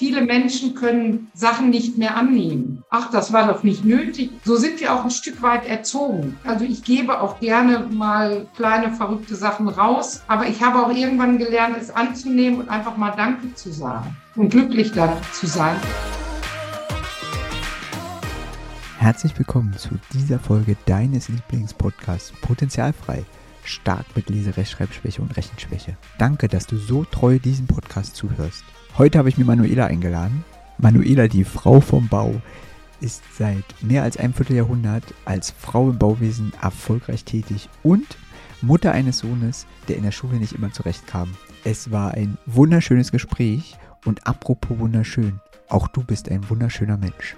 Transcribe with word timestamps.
Viele 0.00 0.22
Menschen 0.22 0.74
können 0.74 1.30
Sachen 1.34 1.68
nicht 1.68 1.98
mehr 1.98 2.16
annehmen. 2.16 2.82
Ach, 2.88 3.10
das 3.10 3.34
war 3.34 3.46
doch 3.46 3.62
nicht 3.64 3.84
nötig. 3.84 4.30
So 4.46 4.56
sind 4.56 4.80
wir 4.80 4.94
auch 4.94 5.04
ein 5.04 5.10
Stück 5.10 5.42
weit 5.42 5.66
erzogen. 5.66 6.38
Also 6.42 6.64
ich 6.64 6.82
gebe 6.82 7.20
auch 7.20 7.38
gerne 7.38 7.86
mal 7.92 8.48
kleine 8.56 8.92
verrückte 8.94 9.34
Sachen 9.34 9.68
raus, 9.68 10.22
aber 10.26 10.46
ich 10.46 10.62
habe 10.62 10.78
auch 10.78 10.90
irgendwann 10.90 11.36
gelernt, 11.36 11.76
es 11.78 11.90
anzunehmen 11.90 12.60
und 12.60 12.70
einfach 12.70 12.96
mal 12.96 13.10
Danke 13.10 13.52
zu 13.52 13.70
sagen 13.70 14.16
und 14.36 14.48
glücklich 14.48 14.90
da 14.92 15.20
zu 15.34 15.46
sein. 15.46 15.76
Herzlich 18.96 19.38
willkommen 19.38 19.76
zu 19.76 19.90
dieser 20.14 20.38
Folge 20.38 20.78
deines 20.86 21.28
Lieblingspodcasts 21.28 22.32
Potenzialfrei. 22.40 23.26
Stark 23.64 24.06
mit 24.14 24.30
Lese, 24.30 24.56
Rechtschreibschwäche 24.56 25.22
und 25.22 25.36
Rechenschwäche. 25.36 25.96
Danke, 26.18 26.48
dass 26.48 26.66
du 26.66 26.76
so 26.76 27.04
treu 27.04 27.38
diesem 27.38 27.66
Podcast 27.66 28.16
zuhörst. 28.16 28.64
Heute 28.98 29.18
habe 29.18 29.28
ich 29.28 29.38
mir 29.38 29.44
Manuela 29.44 29.86
eingeladen. 29.86 30.44
Manuela, 30.78 31.28
die 31.28 31.44
Frau 31.44 31.80
vom 31.80 32.08
Bau, 32.08 32.40
ist 33.00 33.22
seit 33.36 33.64
mehr 33.80 34.02
als 34.02 34.16
einem 34.16 34.34
Vierteljahrhundert 34.34 35.04
als 35.24 35.50
Frau 35.50 35.90
im 35.90 35.98
Bauwesen 35.98 36.52
erfolgreich 36.60 37.24
tätig 37.24 37.68
und 37.82 38.06
Mutter 38.62 38.92
eines 38.92 39.18
Sohnes, 39.18 39.66
der 39.88 39.96
in 39.96 40.02
der 40.02 40.10
Schule 40.10 40.36
nicht 40.36 40.52
immer 40.52 40.72
zurechtkam. 40.72 41.34
Es 41.64 41.90
war 41.90 42.12
ein 42.12 42.36
wunderschönes 42.46 43.10
Gespräch 43.10 43.76
und 44.04 44.26
apropos 44.26 44.78
wunderschön, 44.78 45.40
auch 45.68 45.88
du 45.88 46.04
bist 46.04 46.28
ein 46.30 46.48
wunderschöner 46.48 46.96
Mensch. 46.96 47.36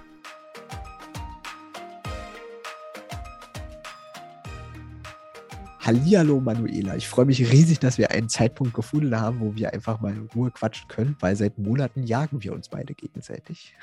Hallihallo 5.84 6.40
Manuela, 6.40 6.94
ich 6.94 7.08
freue 7.08 7.24
mich 7.24 7.50
riesig, 7.50 7.80
dass 7.80 7.98
wir 7.98 8.12
einen 8.12 8.28
Zeitpunkt 8.28 8.72
gefunden 8.72 9.20
haben, 9.20 9.40
wo 9.40 9.56
wir 9.56 9.72
einfach 9.72 10.00
mal 10.00 10.12
in 10.12 10.28
Ruhe 10.32 10.52
quatschen 10.52 10.86
können, 10.86 11.16
weil 11.18 11.34
seit 11.34 11.58
Monaten 11.58 12.04
jagen 12.04 12.40
wir 12.44 12.52
uns 12.52 12.68
beide 12.68 12.94
gegenseitig. 12.94 13.74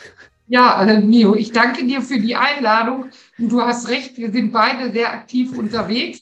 Ja, 0.47 0.81
äh, 0.85 1.01
Mio, 1.01 1.35
ich 1.35 1.51
danke 1.51 1.85
dir 1.85 2.01
für 2.01 2.17
die 2.17 2.37
Einladung. 2.37 3.09
Und 3.37 3.51
du 3.51 3.61
hast 3.61 3.89
recht, 3.89 4.17
wir 4.17 4.31
sind 4.31 4.53
beide 4.53 4.93
sehr 4.93 5.11
aktiv 5.11 5.57
unterwegs. 5.57 6.21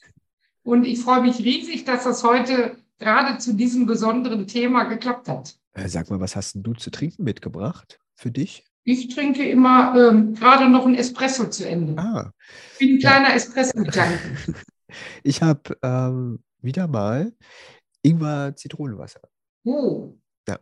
Und 0.64 0.84
ich 0.84 0.98
freue 0.98 1.22
mich 1.22 1.38
riesig, 1.38 1.84
dass 1.84 2.02
das 2.02 2.24
heute 2.24 2.76
gerade 2.98 3.38
zu 3.38 3.54
diesem 3.54 3.86
besonderen 3.86 4.48
Thema 4.48 4.82
geklappt 4.82 5.28
hat. 5.28 5.54
Äh, 5.74 5.88
sag 5.88 6.10
mal, 6.10 6.18
was 6.18 6.34
hast 6.34 6.56
du 6.56 6.74
zu 6.74 6.90
trinken 6.90 7.22
mitgebracht 7.22 8.00
für 8.16 8.32
dich? 8.32 8.64
Ich 8.82 9.14
trinke 9.14 9.48
immer 9.48 9.94
ähm, 9.96 10.34
gerade 10.34 10.68
noch 10.68 10.86
ein 10.86 10.96
Espresso 10.96 11.48
zu 11.48 11.68
Ende. 11.68 12.02
Ah. 12.02 12.32
Ich 12.72 12.78
bin 12.80 12.96
ein 12.96 12.98
kleiner 12.98 13.28
ja. 13.28 13.34
Espresso-Tank. 13.36 14.18
Ich 15.22 15.42
habe 15.42 15.76
ähm, 15.82 16.42
wieder 16.60 16.86
mal 16.88 17.32
Ingwer-Zitronenwasser. 18.02 19.20
Oh. 19.64 20.14
Ja. 20.48 20.58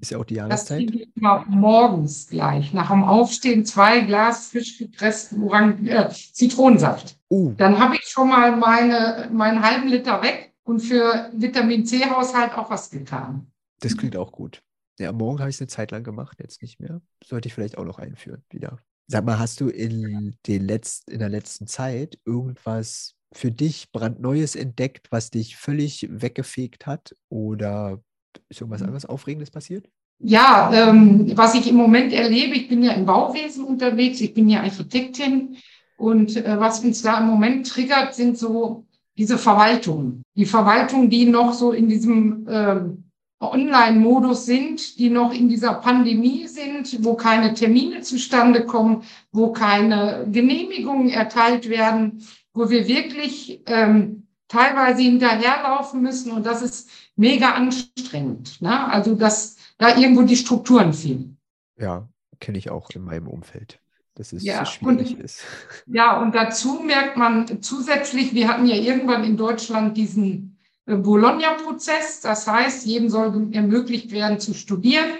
Ist 0.00 0.10
ja 0.10 0.18
auch 0.18 0.24
die 0.24 0.34
Jahreszeit. 0.34 0.88
Das 0.88 0.94
ich 0.94 1.16
immer 1.16 1.44
morgens 1.48 2.28
gleich. 2.28 2.72
Nach 2.72 2.90
dem 2.90 3.04
Aufstehen 3.04 3.64
zwei 3.64 4.00
Glas 4.00 4.48
frisch 4.48 4.78
gepressten 4.78 5.42
Orang 5.42 5.86
äh, 5.86 6.08
Zitronensaft. 6.10 7.18
Uh. 7.30 7.54
Dann 7.56 7.78
habe 7.78 7.96
ich 7.96 8.04
schon 8.04 8.28
mal 8.28 8.56
meine, 8.56 9.28
meinen 9.32 9.62
halben 9.62 9.88
Liter 9.88 10.22
weg 10.22 10.54
und 10.64 10.80
für 10.80 11.30
Vitamin 11.34 11.84
C-Haushalt 11.84 12.52
auch 12.56 12.70
was 12.70 12.90
getan. 12.90 13.50
Das 13.80 13.96
klingt 13.96 14.16
auch 14.16 14.32
gut. 14.32 14.62
Ja, 14.98 15.10
morgen 15.12 15.40
habe 15.40 15.50
ich 15.50 15.56
es 15.56 15.60
eine 15.60 15.68
Zeit 15.68 15.90
lang 15.90 16.04
gemacht, 16.04 16.38
jetzt 16.40 16.62
nicht 16.62 16.78
mehr. 16.78 17.00
Sollte 17.24 17.48
ich 17.48 17.54
vielleicht 17.54 17.78
auch 17.78 17.84
noch 17.84 17.98
einführen 17.98 18.44
wieder. 18.50 18.78
Sag 19.08 19.24
mal, 19.24 19.38
hast 19.38 19.60
du 19.60 19.68
in, 19.68 20.36
den 20.46 20.68
Letz-, 20.68 21.02
in 21.10 21.18
der 21.18 21.28
letzten 21.28 21.66
Zeit 21.66 22.18
irgendwas 22.24 23.16
für 23.32 23.50
dich 23.50 23.90
brandneues 23.92 24.54
entdeckt, 24.56 25.08
was 25.10 25.30
dich 25.30 25.56
völlig 25.56 26.08
weggefegt 26.10 26.86
hat? 26.86 27.16
Oder 27.28 28.00
ist 28.48 28.60
irgendwas 28.60 28.80
mhm. 28.80 28.88
anderes 28.88 29.06
Aufregendes 29.06 29.50
passiert? 29.50 29.88
Ja, 30.18 30.70
ähm, 30.72 31.36
was 31.36 31.54
ich 31.54 31.68
im 31.68 31.76
Moment 31.76 32.12
erlebe, 32.12 32.54
ich 32.54 32.68
bin 32.68 32.82
ja 32.82 32.92
im 32.92 33.06
Bauwesen 33.06 33.64
unterwegs, 33.64 34.20
ich 34.20 34.34
bin 34.34 34.48
ja 34.48 34.60
Architektin 34.60 35.56
und 35.96 36.36
äh, 36.36 36.60
was 36.60 36.84
uns 36.84 37.02
da 37.02 37.18
im 37.18 37.26
Moment 37.26 37.68
triggert, 37.68 38.14
sind 38.14 38.38
so 38.38 38.86
diese 39.16 39.36
Verwaltungen. 39.36 40.22
Die 40.36 40.46
Verwaltungen, 40.46 41.10
die 41.10 41.26
noch 41.26 41.52
so 41.52 41.72
in 41.72 41.88
diesem 41.88 42.46
ähm, 42.48 43.04
Online-Modus 43.40 44.46
sind, 44.46 44.98
die 44.98 45.10
noch 45.10 45.34
in 45.34 45.48
dieser 45.48 45.74
Pandemie 45.74 46.46
sind, 46.46 47.04
wo 47.04 47.14
keine 47.14 47.54
Termine 47.54 48.00
zustande 48.02 48.64
kommen, 48.64 49.02
wo 49.32 49.52
keine 49.52 50.26
Genehmigungen 50.30 51.08
erteilt 51.08 51.68
werden, 51.68 52.22
wo 52.52 52.70
wir 52.70 52.86
wirklich 52.86 53.62
ähm, 53.66 54.26
teilweise 54.48 55.02
hinterherlaufen 55.02 56.02
müssen 56.02 56.32
und 56.32 56.44
das 56.44 56.62
ist 56.62 56.90
mega 57.16 57.52
anstrengend. 57.52 58.60
Ne? 58.60 58.88
Also 58.88 59.14
dass 59.14 59.56
da 59.78 59.96
irgendwo 59.96 60.22
die 60.22 60.36
Strukturen 60.36 60.92
fehlen. 60.92 61.38
Ja, 61.78 62.08
kenne 62.40 62.58
ich 62.58 62.70
auch 62.70 62.90
in 62.90 63.02
meinem 63.02 63.28
Umfeld. 63.28 63.80
Dass 64.14 64.34
es 64.34 64.44
ja, 64.44 64.64
so 64.64 64.72
schwierig 64.72 65.14
und, 65.14 65.20
ist. 65.20 65.40
Ja, 65.86 66.20
und 66.20 66.34
dazu 66.34 66.80
merkt 66.80 67.16
man 67.16 67.62
zusätzlich, 67.62 68.34
wir 68.34 68.48
hatten 68.48 68.66
ja 68.66 68.76
irgendwann 68.76 69.24
in 69.24 69.38
Deutschland 69.38 69.96
diesen 69.96 70.58
äh, 70.84 70.96
Bologna-Prozess. 70.96 72.20
Das 72.20 72.46
heißt, 72.46 72.84
jedem 72.84 73.08
soll 73.08 73.48
ermöglicht 73.52 74.12
werden 74.12 74.38
zu 74.38 74.52
studieren, 74.52 75.10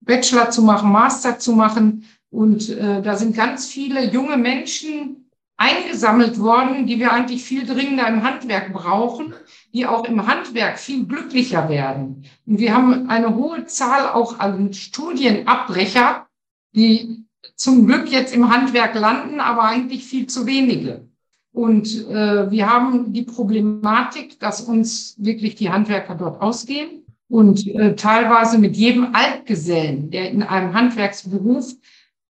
Bachelor 0.00 0.50
zu 0.50 0.62
machen, 0.62 0.92
Master 0.92 1.40
zu 1.40 1.52
machen. 1.52 2.04
Und 2.30 2.68
äh, 2.68 3.02
da 3.02 3.16
sind 3.16 3.34
ganz 3.34 3.66
viele 3.66 4.08
junge 4.10 4.36
Menschen 4.36 5.27
eingesammelt 5.58 6.38
worden, 6.38 6.86
die 6.86 6.98
wir 6.98 7.12
eigentlich 7.12 7.44
viel 7.44 7.66
dringender 7.66 8.08
im 8.08 8.22
Handwerk 8.22 8.72
brauchen, 8.72 9.34
die 9.74 9.86
auch 9.86 10.04
im 10.04 10.26
Handwerk 10.26 10.78
viel 10.78 11.04
glücklicher 11.04 11.68
werden. 11.68 12.24
Und 12.46 12.58
wir 12.58 12.74
haben 12.74 13.10
eine 13.10 13.34
hohe 13.34 13.66
Zahl 13.66 14.08
auch 14.08 14.38
an 14.38 14.72
Studienabbrecher, 14.72 16.26
die 16.74 17.24
zum 17.56 17.86
Glück 17.86 18.08
jetzt 18.08 18.34
im 18.34 18.50
Handwerk 18.50 18.94
landen, 18.94 19.40
aber 19.40 19.64
eigentlich 19.64 20.04
viel 20.04 20.28
zu 20.28 20.46
wenige. 20.46 21.08
Und 21.52 22.06
äh, 22.08 22.50
wir 22.50 22.70
haben 22.70 23.12
die 23.12 23.22
Problematik, 23.22 24.38
dass 24.38 24.60
uns 24.60 25.16
wirklich 25.18 25.56
die 25.56 25.70
Handwerker 25.70 26.14
dort 26.14 26.40
ausgehen 26.40 27.04
und 27.28 27.66
äh, 27.66 27.96
teilweise 27.96 28.58
mit 28.58 28.76
jedem 28.76 29.12
Altgesellen, 29.12 30.10
der 30.10 30.30
in 30.30 30.44
einem 30.44 30.72
Handwerksberuf 30.72 31.74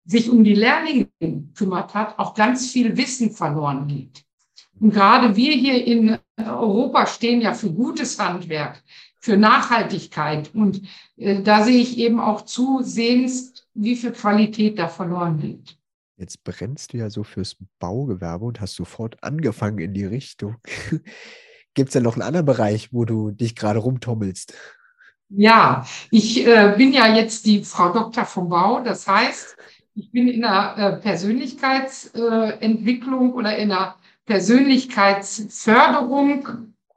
sich 0.09 0.31
um 0.31 0.43
die 0.43 0.55
Lehrlinge 0.55 1.09
kümmert 1.55 1.95
hat, 1.95 2.19
auch 2.19 2.35
ganz 2.35 2.71
viel 2.71 2.97
Wissen 2.97 3.31
verloren 3.31 3.87
geht. 3.87 4.25
Und 4.81 4.93
gerade 4.93 5.37
wir 5.37 5.53
hier 5.53 5.85
in 5.85 6.19
Europa 6.39 7.07
stehen 7.07 7.43
ja 7.43 7.53
für 7.53 7.71
gutes 7.71 8.19
Handwerk, 8.19 8.83
für 9.21 9.37
Nachhaltigkeit. 9.37 10.55
Und 10.55 10.83
äh, 11.17 11.43
da 11.43 11.63
sehe 11.63 11.81
ich 11.81 11.99
eben 11.99 12.21
auch 12.21 12.43
zusehends, 12.43 13.67
wie 13.75 13.97
viel 13.97 14.13
Qualität 14.13 14.79
da 14.79 14.89
verloren 14.89 15.39
geht. 15.39 15.77
Jetzt 16.17 16.43
brennst 16.43 16.93
du 16.93 16.97
ja 16.97 17.11
so 17.11 17.23
fürs 17.23 17.57
Baugewerbe 17.79 18.47
und 18.47 18.61
hast 18.61 18.77
sofort 18.77 19.23
angefangen 19.23 19.79
in 19.79 19.93
die 19.93 20.07
Richtung. 20.07 20.57
Gibt 21.75 21.91
es 21.91 21.93
denn 21.93 22.03
noch 22.03 22.15
einen 22.15 22.23
anderen 22.23 22.47
Bereich, 22.47 22.93
wo 22.93 23.05
du 23.05 23.31
dich 23.31 23.55
gerade 23.55 23.79
rumtommelst? 23.79 24.55
Ja, 25.29 25.87
ich 26.11 26.47
äh, 26.47 26.75
bin 26.79 26.93
ja 26.93 27.15
jetzt 27.15 27.45
die 27.45 27.63
Frau 27.63 27.93
Doktor 27.93 28.25
vom 28.25 28.49
Bau. 28.49 28.81
Das 28.83 29.07
heißt, 29.07 29.57
ich 29.99 30.11
bin 30.13 30.29
in 30.29 30.43
der 30.43 30.77
äh, 30.77 30.93
Persönlichkeitsentwicklung 31.01 33.33
oder 33.35 33.57
in 33.57 33.71
der 33.71 33.97
Persönlichkeitsförderung 34.27 36.47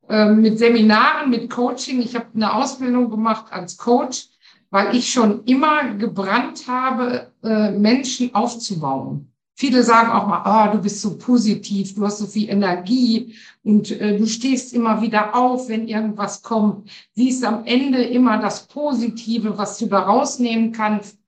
äh, 0.07 0.29
mit 0.29 0.59
Seminaren, 0.59 1.31
mit 1.31 1.49
Coaching. 1.49 1.99
Ich 2.01 2.13
habe 2.15 2.27
eine 2.35 2.53
Ausbildung 2.53 3.09
gemacht 3.09 3.45
als 3.51 3.77
Coach, 3.77 4.27
weil 4.69 4.95
ich 4.95 5.11
schon 5.11 5.43
immer 5.45 5.95
gebrannt 5.95 6.67
habe, 6.67 7.31
äh, 7.43 7.71
Menschen 7.71 8.35
aufzubauen. 8.35 9.29
Viele 9.55 9.81
sagen 9.83 10.11
auch 10.11 10.27
mal, 10.27 10.43
oh, 10.45 10.67
du 10.75 10.81
bist 10.81 11.01
so 11.01 11.17
positiv, 11.17 11.95
du 11.95 12.05
hast 12.05 12.19
so 12.19 12.27
viel 12.27 12.49
Energie 12.49 13.35
und 13.63 13.89
äh, 13.91 14.17
du 14.17 14.27
stehst 14.27 14.73
immer 14.73 15.01
wieder 15.01 15.35
auf, 15.35 15.67
wenn 15.69 15.87
irgendwas 15.87 16.41
kommt. 16.41 16.89
Siehst 17.15 17.43
am 17.43 17.65
Ende 17.65 18.03
immer 18.03 18.39
das 18.39 18.67
Positive, 18.67 19.57
was 19.57 19.77
du 19.77 19.87
da 19.87 19.99
rausnehmen 20.01 20.71
kannst 20.71 21.20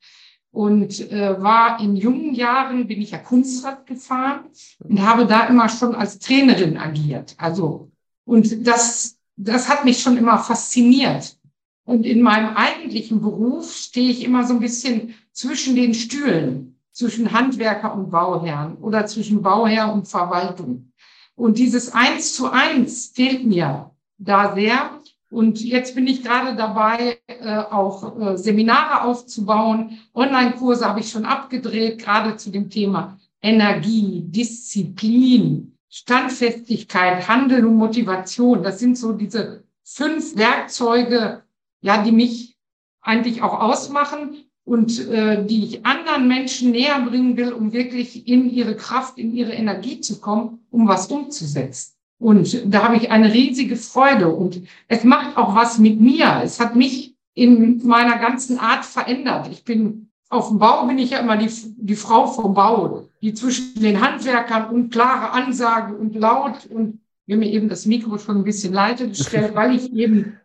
und 0.53 1.11
äh, 1.11 1.41
war 1.41 1.79
in 1.79 1.95
jungen 1.95 2.35
Jahren, 2.35 2.87
bin 2.87 3.01
ich 3.01 3.11
ja 3.11 3.17
Kunstrad 3.17 3.87
gefahren 3.87 4.45
und 4.79 5.01
habe 5.01 5.25
da 5.25 5.47
immer 5.47 5.67
schon 5.67 5.95
als 5.95 6.19
Trainerin 6.19 6.77
agiert. 6.77 7.33
Also, 7.39 7.89
und 8.23 8.65
das, 8.65 9.17
das 9.35 9.67
hat 9.67 9.83
mich 9.83 9.99
schon 9.99 10.15
immer 10.15 10.37
fasziniert. 10.37 11.37
Und 11.85 12.05
in 12.05 12.21
meinem 12.21 12.55
eigentlichen 12.55 13.19
Beruf 13.19 13.73
stehe 13.73 14.11
ich 14.11 14.23
immer 14.23 14.45
so 14.45 14.53
ein 14.53 14.59
bisschen 14.59 15.15
zwischen 15.31 15.75
den 15.75 15.95
Stühlen, 15.95 16.77
zwischen 16.91 17.33
Handwerker 17.33 17.93
und 17.95 18.11
Bauherrn 18.11 18.77
oder 18.77 19.07
zwischen 19.07 19.41
Bauherr 19.41 19.91
und 19.91 20.07
Verwaltung. 20.07 20.91
Und 21.35 21.57
dieses 21.57 21.91
Eins 21.93 22.33
zu 22.35 22.51
eins 22.51 23.07
fehlt 23.07 23.43
mir 23.43 23.89
da 24.19 24.53
sehr. 24.53 25.01
Und 25.33 25.59
jetzt 25.63 25.95
bin 25.95 26.05
ich 26.05 26.23
gerade 26.23 26.55
dabei, 26.55 27.17
äh, 27.25 27.57
auch 27.57 28.19
äh, 28.19 28.37
Seminare 28.37 29.03
aufzubauen. 29.03 29.97
Online-Kurse 30.13 30.87
habe 30.87 30.99
ich 30.99 31.09
schon 31.09 31.25
abgedreht, 31.25 31.97
gerade 31.97 32.37
zu 32.37 32.51
dem 32.51 32.69
Thema 32.69 33.17
Energie, 33.41 34.21
Disziplin, 34.27 35.75
Standfestigkeit, 35.89 37.27
Handel 37.27 37.65
und 37.65 37.77
Motivation. 37.77 38.61
Das 38.61 38.77
sind 38.77 38.95
so 38.95 39.13
diese 39.13 39.63
fünf 39.83 40.35
Werkzeuge, 40.35 41.41
ja, 41.81 42.03
die 42.03 42.11
mich 42.11 42.55
eigentlich 43.01 43.41
auch 43.41 43.59
ausmachen 43.59 44.35
und 44.65 45.07
äh, 45.09 45.43
die 45.45 45.65
ich 45.65 45.85
anderen 45.85 46.27
Menschen 46.27 46.71
näher 46.71 47.01
bringen 47.01 47.37
will, 47.37 47.53
um 47.53 47.73
wirklich 47.73 48.27
in 48.27 48.51
ihre 48.51 48.75
Kraft, 48.75 49.17
in 49.17 49.33
ihre 49.33 49.53
Energie 49.53 49.99
zu 49.99 50.21
kommen, 50.21 50.59
um 50.69 50.87
was 50.87 51.07
umzusetzen. 51.07 51.92
Und 52.23 52.73
da 52.73 52.83
habe 52.83 52.95
ich 52.95 53.11
eine 53.11 53.33
riesige 53.33 53.75
Freude 53.75 54.29
und 54.29 54.61
es 54.87 55.03
macht 55.03 55.35
auch 55.35 55.55
was 55.55 55.77
mit 55.77 55.99
mir. 55.99 56.39
Es 56.41 56.57
hat 56.57 56.73
mich 56.73 57.17
in 57.33 57.85
meiner 57.85 58.17
ganzen 58.17 58.59
Art 58.59 58.85
verändert. 58.85 59.49
Ich 59.51 59.65
bin 59.65 60.07
auf 60.29 60.47
dem 60.47 60.57
Bau 60.57 60.87
bin 60.87 60.97
ich 60.99 61.09
ja 61.09 61.19
immer 61.19 61.35
die, 61.35 61.49
die 61.75 61.97
Frau 61.97 62.27
vom 62.27 62.53
Bau, 62.53 63.09
die 63.21 63.33
zwischen 63.33 63.81
den 63.81 63.99
Handwerkern 63.99 64.69
und 64.69 64.89
klare 64.89 65.31
Ansagen 65.31 65.97
und 65.97 66.15
laut 66.15 66.65
und 66.69 67.01
wir 67.25 67.35
mir 67.35 67.51
eben 67.51 67.67
das 67.67 67.85
Mikro 67.85 68.17
schon 68.17 68.37
ein 68.37 68.43
bisschen 68.45 68.73
leiter 68.73 69.05
gestellt, 69.07 69.53
weil 69.55 69.75
ich 69.75 69.91
eben 69.91 70.39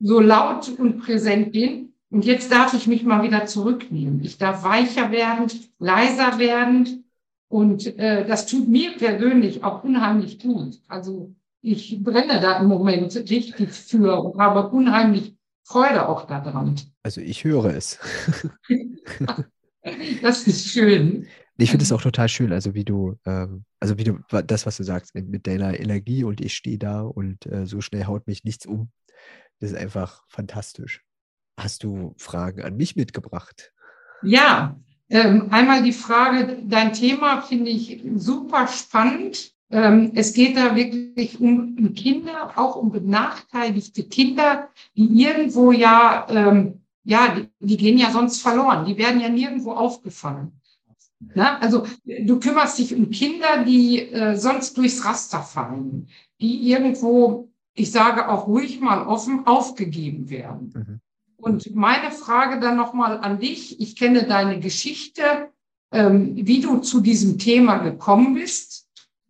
so 0.00 0.18
laut 0.18 0.68
und 0.80 0.98
präsent 0.98 1.52
bin. 1.52 1.92
Und 2.10 2.24
jetzt 2.24 2.50
darf 2.50 2.74
ich 2.74 2.88
mich 2.88 3.04
mal 3.04 3.22
wieder 3.22 3.46
zurücknehmen. 3.46 4.20
Ich 4.24 4.36
darf 4.36 4.64
weicher 4.64 5.12
werden, 5.12 5.46
leiser 5.78 6.40
werden. 6.40 6.99
Und 7.50 7.98
äh, 7.98 8.24
das 8.24 8.46
tut 8.46 8.68
mir 8.68 8.96
persönlich 8.96 9.64
auch 9.64 9.82
unheimlich 9.82 10.38
gut. 10.38 10.80
Also 10.86 11.34
ich 11.62 12.00
brenne 12.00 12.40
da 12.40 12.60
im 12.60 12.68
Moment 12.68 13.14
richtig 13.16 13.72
für 13.72 14.22
und 14.22 14.40
habe 14.40 14.68
unheimlich 14.68 15.34
Freude 15.64 16.08
auch 16.08 16.28
daran. 16.28 16.76
Also 17.02 17.20
ich 17.20 17.42
höre 17.42 17.74
es. 17.74 17.98
das 20.22 20.46
ist 20.46 20.68
schön. 20.68 21.26
Ich 21.56 21.70
finde 21.70 21.82
es 21.82 21.90
auch 21.90 22.00
total 22.00 22.28
schön, 22.28 22.52
also 22.52 22.74
wie 22.74 22.84
du, 22.84 23.16
ähm, 23.26 23.64
also 23.80 23.98
wie 23.98 24.04
du, 24.04 24.20
das, 24.46 24.64
was 24.64 24.76
du 24.76 24.84
sagst, 24.84 25.16
mit 25.16 25.48
deiner 25.48 25.78
Energie 25.78 26.22
und 26.22 26.40
ich 26.40 26.54
stehe 26.54 26.78
da 26.78 27.02
und 27.02 27.46
äh, 27.46 27.66
so 27.66 27.80
schnell 27.80 28.04
haut 28.04 28.28
mich 28.28 28.44
nichts 28.44 28.64
um. 28.64 28.92
Das 29.58 29.72
ist 29.72 29.76
einfach 29.76 30.22
fantastisch. 30.28 31.02
Hast 31.58 31.82
du 31.82 32.14
Fragen 32.16 32.62
an 32.62 32.76
mich 32.76 32.94
mitgebracht? 32.94 33.72
Ja, 34.22 34.78
einmal 35.10 35.82
die 35.82 35.92
Frage, 35.92 36.58
dein 36.64 36.92
Thema 36.92 37.42
finde 37.42 37.70
ich 37.70 38.02
super 38.16 38.68
spannend. 38.68 39.52
Ähm, 39.70 40.12
es 40.14 40.32
geht 40.32 40.56
da 40.56 40.74
wirklich 40.74 41.40
um, 41.40 41.94
Kinder, 41.94 42.52
auch 42.56 42.76
um 42.76 42.90
benachteiligte 42.90 44.04
Kinder, 44.04 44.68
die 44.96 45.22
irgendwo 45.22 45.72
ja, 45.72 46.26
ähm, 46.28 46.80
ja, 47.04 47.36
die, 47.60 47.76
gehen 47.76 47.98
ja 47.98 48.10
sonst 48.10 48.40
verloren. 48.42 48.84
Die 48.84 48.98
werden 48.98 49.20
ja 49.20 49.28
nirgendwo 49.28 49.72
aufgefangen. 49.72 50.60
Ja, 51.34 51.58
also 51.58 51.86
du 52.04 52.40
kümmerst 52.40 52.78
dich 52.78 52.94
um 52.94 53.10
Kinder, 53.10 53.64
die 53.64 54.00
äh, 54.00 54.36
sonst 54.36 54.76
durchs 54.76 55.04
Raster 55.04 55.42
fallen, 55.42 56.08
die 56.40 56.70
irgendwo, 56.70 57.50
ich 57.74 57.92
sage 57.92 58.28
auch 58.28 58.46
ruhig 58.46 58.80
mal 58.80 59.06
offen, 59.06 59.46
aufgegeben 59.46 60.30
werden. 60.30 61.00
Und 61.40 61.74
meine 61.74 62.10
Frage 62.10 62.60
dann 62.60 62.76
nochmal 62.76 63.18
an 63.18 63.38
dich. 63.38 63.80
Ich 63.80 63.96
kenne 63.96 64.24
deine 64.24 64.60
Geschichte, 64.60 65.50
ähm, 65.92 66.34
wie 66.34 66.60
du 66.60 66.78
zu 66.78 67.00
diesem 67.00 67.38
Thema 67.38 67.78
gekommen 67.78 68.34
bist 68.34 68.80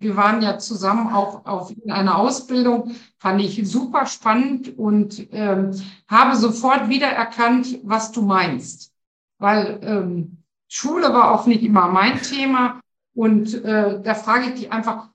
wir 0.01 0.17
waren 0.17 0.41
ja 0.41 0.59
zusammen 0.59 1.13
auch 1.13 1.45
auf 1.45 1.73
einer 1.87 2.19
Ausbildung, 2.19 2.95
fand 3.19 3.43
ich 3.43 3.61
super 3.71 4.07
spannend 4.07 4.79
und 4.79 5.29
ähm, 5.31 5.73
habe 6.09 6.37
sofort 6.37 6.89
wiedererkannt, 6.89 7.81
was 7.83 8.11
du 8.11 8.23
meinst. 8.23 8.95
Weil 9.39 9.79
ähm, 9.83 10.39
Schule 10.69 11.13
war 11.13 11.33
auch 11.33 11.47
nicht 11.47 11.63
immer 11.63 11.89
mein 11.89 12.21
Thema. 12.23 12.81
Und 13.15 13.63
äh, 13.63 14.01
da 14.03 14.15
frage 14.15 14.47
ich 14.47 14.55
dich 14.55 14.73
einfach, 14.73 15.11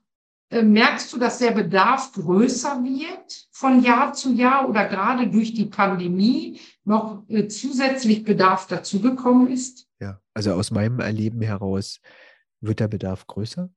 merkst 0.50 1.12
du, 1.12 1.18
dass 1.18 1.38
der 1.38 1.50
Bedarf 1.50 2.12
größer 2.12 2.82
wird 2.84 3.48
von 3.50 3.82
Jahr 3.82 4.12
zu 4.12 4.32
Jahr 4.32 4.68
oder 4.68 4.86
gerade 4.86 5.28
durch 5.28 5.54
die 5.54 5.66
Pandemie 5.66 6.60
noch 6.84 7.24
äh, 7.28 7.48
zusätzlich 7.48 8.24
Bedarf 8.24 8.66
dazugekommen 8.66 9.48
ist? 9.48 9.88
Ja, 10.00 10.20
also 10.34 10.52
aus 10.52 10.70
meinem 10.70 11.00
Erleben 11.00 11.42
heraus 11.42 12.00
wird 12.60 12.80
der 12.80 12.88
Bedarf 12.88 13.26
größer. 13.26 13.70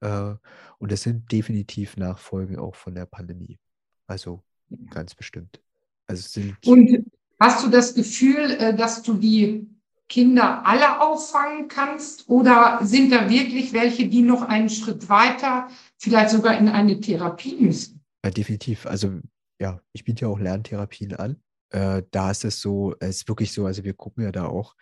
Äh, 0.00 0.34
und 0.78 0.92
es 0.92 1.02
sind 1.02 1.30
definitiv 1.32 1.96
Nachfolgen 1.96 2.58
auch 2.58 2.76
von 2.76 2.94
der 2.94 3.06
Pandemie. 3.06 3.58
Also 4.06 4.42
ganz 4.90 5.14
bestimmt. 5.14 5.60
Also 6.06 6.22
sind 6.28 6.56
und 6.66 7.06
hast 7.40 7.64
du 7.64 7.70
das 7.70 7.94
Gefühl, 7.94 8.52
äh, 8.52 8.74
dass 8.74 9.02
du 9.02 9.14
die 9.14 9.68
Kinder 10.08 10.66
alle 10.66 11.00
auffangen 11.00 11.68
kannst? 11.68 12.28
Oder 12.28 12.80
sind 12.82 13.12
da 13.12 13.28
wirklich 13.28 13.72
welche, 13.72 14.08
die 14.08 14.22
noch 14.22 14.42
einen 14.42 14.70
Schritt 14.70 15.08
weiter, 15.08 15.68
vielleicht 15.98 16.30
sogar 16.30 16.58
in 16.58 16.68
eine 16.68 17.00
Therapie 17.00 17.56
müssen? 17.56 18.04
Ja, 18.24 18.30
definitiv. 18.30 18.86
Also 18.86 19.20
ja, 19.60 19.80
ich 19.92 20.04
biete 20.04 20.22
ja 20.22 20.28
auch 20.28 20.38
Lerntherapien 20.38 21.14
an. 21.14 21.42
Äh, 21.70 22.02
da 22.10 22.30
ist 22.30 22.44
es 22.44 22.60
so, 22.60 22.94
es 23.00 23.16
ist 23.16 23.28
wirklich 23.28 23.52
so, 23.52 23.66
also 23.66 23.84
wir 23.84 23.94
gucken 23.94 24.24
ja 24.24 24.32
da 24.32 24.46
auch, 24.46 24.74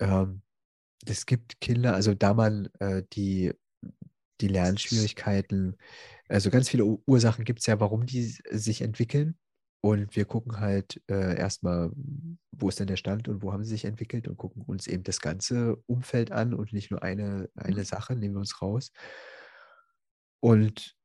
ähm, 0.00 0.42
es 1.06 1.26
gibt 1.26 1.60
Kinder, 1.60 1.94
also 1.94 2.14
da 2.14 2.34
man 2.34 2.68
äh, 2.80 3.02
die 3.12 3.52
die 4.40 4.48
Lernschwierigkeiten. 4.48 5.76
Also 6.28 6.50
ganz 6.50 6.68
viele 6.68 6.84
Ursachen 6.84 7.44
gibt 7.44 7.60
es 7.60 7.66
ja, 7.66 7.80
warum 7.80 8.06
die 8.06 8.22
sich 8.50 8.82
entwickeln. 8.82 9.36
Und 9.80 10.16
wir 10.16 10.24
gucken 10.24 10.58
halt 10.58 11.00
äh, 11.08 11.36
erstmal, 11.38 11.92
wo 12.50 12.68
ist 12.68 12.80
denn 12.80 12.88
der 12.88 12.96
Stand 12.96 13.28
und 13.28 13.42
wo 13.42 13.52
haben 13.52 13.62
sie 13.62 13.70
sich 13.70 13.84
entwickelt 13.84 14.26
und 14.26 14.36
gucken 14.36 14.62
uns 14.62 14.86
eben 14.86 15.04
das 15.04 15.20
ganze 15.20 15.76
Umfeld 15.86 16.32
an 16.32 16.52
und 16.52 16.72
nicht 16.72 16.90
nur 16.90 17.02
eine, 17.02 17.48
eine 17.54 17.84
Sache, 17.84 18.16
nehmen 18.16 18.34
wir 18.34 18.40
uns 18.40 18.60
raus. 18.60 18.90
Und 20.40 20.96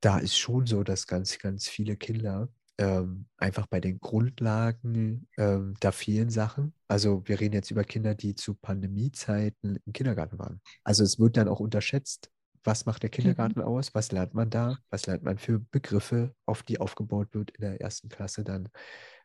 da 0.00 0.18
ist 0.18 0.38
schon 0.38 0.66
so, 0.66 0.82
dass 0.82 1.06
ganz, 1.06 1.38
ganz 1.38 1.68
viele 1.68 1.96
Kinder 1.96 2.48
ähm, 2.78 3.26
einfach 3.36 3.66
bei 3.66 3.80
den 3.80 4.00
Grundlagen, 4.00 5.28
ähm, 5.36 5.74
da 5.80 5.92
fehlen 5.92 6.30
Sachen. 6.30 6.72
Also 6.88 7.22
wir 7.26 7.38
reden 7.38 7.54
jetzt 7.54 7.70
über 7.70 7.84
Kinder, 7.84 8.14
die 8.14 8.34
zu 8.34 8.54
Pandemiezeiten 8.54 9.78
im 9.84 9.92
Kindergarten 9.92 10.38
waren. 10.38 10.62
Also 10.84 11.04
es 11.04 11.18
wird 11.18 11.36
dann 11.36 11.48
auch 11.48 11.60
unterschätzt, 11.60 12.30
was 12.64 12.86
macht 12.86 13.02
der 13.02 13.08
mhm. 13.08 13.12
Kindergarten 13.12 13.60
aus? 13.60 13.94
Was 13.94 14.12
lernt 14.12 14.34
man 14.34 14.50
da? 14.50 14.78
Was 14.90 15.06
lernt 15.06 15.22
man 15.22 15.38
für 15.38 15.60
Begriffe, 15.60 16.34
auf 16.46 16.62
die 16.62 16.80
aufgebaut 16.80 17.28
wird 17.32 17.50
in 17.52 17.62
der 17.62 17.80
ersten 17.80 18.08
Klasse 18.08 18.44
dann? 18.44 18.68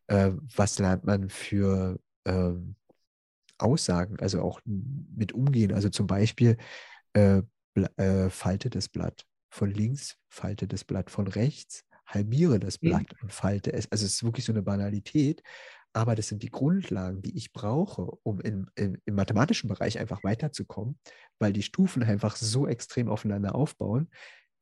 Äh, 0.08 0.32
was 0.56 0.80
lernt 0.80 1.04
man 1.06 1.30
für 1.30 2.00
ähm, 2.26 2.76
Aussagen, 3.58 4.20
also 4.20 4.42
auch 4.42 4.62
mit 4.66 5.34
Umgehen? 5.34 5.74
Also 5.74 5.90
zum 5.90 6.08
Beispiel 6.08 6.58
äh, 7.14 7.42
äh, 7.98 8.30
falte 8.30 8.70
das 8.70 8.90
Blatt 8.90 9.26
von 9.50 9.72
links, 9.72 10.18
falte 10.30 10.68
das 10.68 10.84
Blatt 10.84 11.10
von 11.10 11.28
rechts, 11.28 11.84
halbiere 12.06 12.60
das 12.60 12.78
Blatt 12.78 13.12
mhm. 13.14 13.24
und 13.24 13.34
falte 13.34 13.74
es. 13.74 13.92
Also 13.92 14.06
es 14.06 14.14
ist 14.14 14.24
wirklich 14.24 14.46
so 14.46 14.54
eine 14.54 14.62
Banalität, 14.62 15.42
aber 15.96 16.16
das 16.16 16.28
sind 16.28 16.44
die 16.44 16.52
Grundlagen, 16.52 17.22
die 17.22 17.38
ich 17.38 17.54
brauche, 17.54 18.12
um 18.24 18.42
in, 18.42 18.70
in, 18.76 18.98
im 19.06 19.16
mathematischen 19.16 19.70
Bereich 19.70 19.98
einfach 19.98 20.26
weiterzukommen, 20.26 21.00
weil 21.40 21.54
die 21.54 21.62
Stufen 21.62 22.04
einfach 22.04 22.36
so 22.36 22.68
extrem 22.68 23.08
aufeinander 23.08 23.56
aufbauen. 23.56 24.10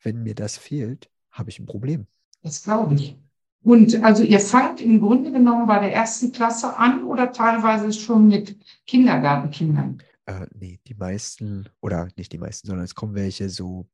Wenn 0.03 0.21
mir 0.21 0.35
das 0.35 0.57
fehlt, 0.57 1.09
habe 1.31 1.49
ich 1.49 1.57
ein 1.57 1.65
Problem. 1.65 2.05
Das 2.43 2.63
glaube 2.63 2.93
ich. 2.93 3.17
Und 3.63 4.03
also 4.03 4.21
ihr 4.21 4.39
fangt 4.39 4.79
im 4.79 4.99
Grunde 4.99 5.31
genommen 5.31 5.65
bei 5.65 5.79
der 5.79 5.91
ersten 5.91 6.31
Klasse 6.31 6.77
an 6.77 7.03
oder 7.05 7.31
teilweise 7.31 7.91
schon 7.93 8.27
mit 8.27 8.55
Kindergartenkindern? 8.85 10.03
Äh, 10.27 10.45
nee, 10.53 10.79
die 10.85 10.93
meisten, 10.93 11.67
oder 11.81 12.09
nicht 12.15 12.31
die 12.31 12.37
meisten, 12.37 12.67
sondern 12.67 12.85
es 12.85 12.93
kommen 12.93 13.15
welche 13.15 13.49
so 13.49 13.87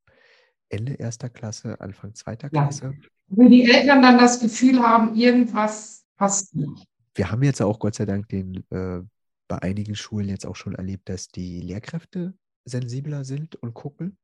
Ende 0.67 0.93
erster 0.93 1.29
Klasse, 1.29 1.79
Anfang 1.79 2.15
zweiter 2.15 2.49
Klasse. 2.49 2.95
Ja. 2.99 3.07
Wo 3.27 3.47
die 3.47 3.71
Eltern 3.71 4.01
dann 4.01 4.17
das 4.17 4.41
Gefühl 4.41 4.81
haben, 4.81 5.15
irgendwas 5.15 6.03
passt 6.17 6.53
nicht 6.53 6.89
wir 7.15 7.31
haben 7.31 7.43
jetzt 7.43 7.61
auch 7.61 7.79
Gott 7.79 7.95
sei 7.95 8.05
Dank 8.05 8.27
den, 8.29 8.63
äh, 8.69 9.01
bei 9.47 9.61
einigen 9.61 9.95
Schulen 9.95 10.29
jetzt 10.29 10.45
auch 10.45 10.55
schon 10.55 10.75
erlebt, 10.75 11.09
dass 11.09 11.27
die 11.27 11.61
Lehrkräfte 11.61 12.33
sensibler 12.65 13.23
sind 13.25 13.55
und 13.55 13.73
gucken 13.73 14.17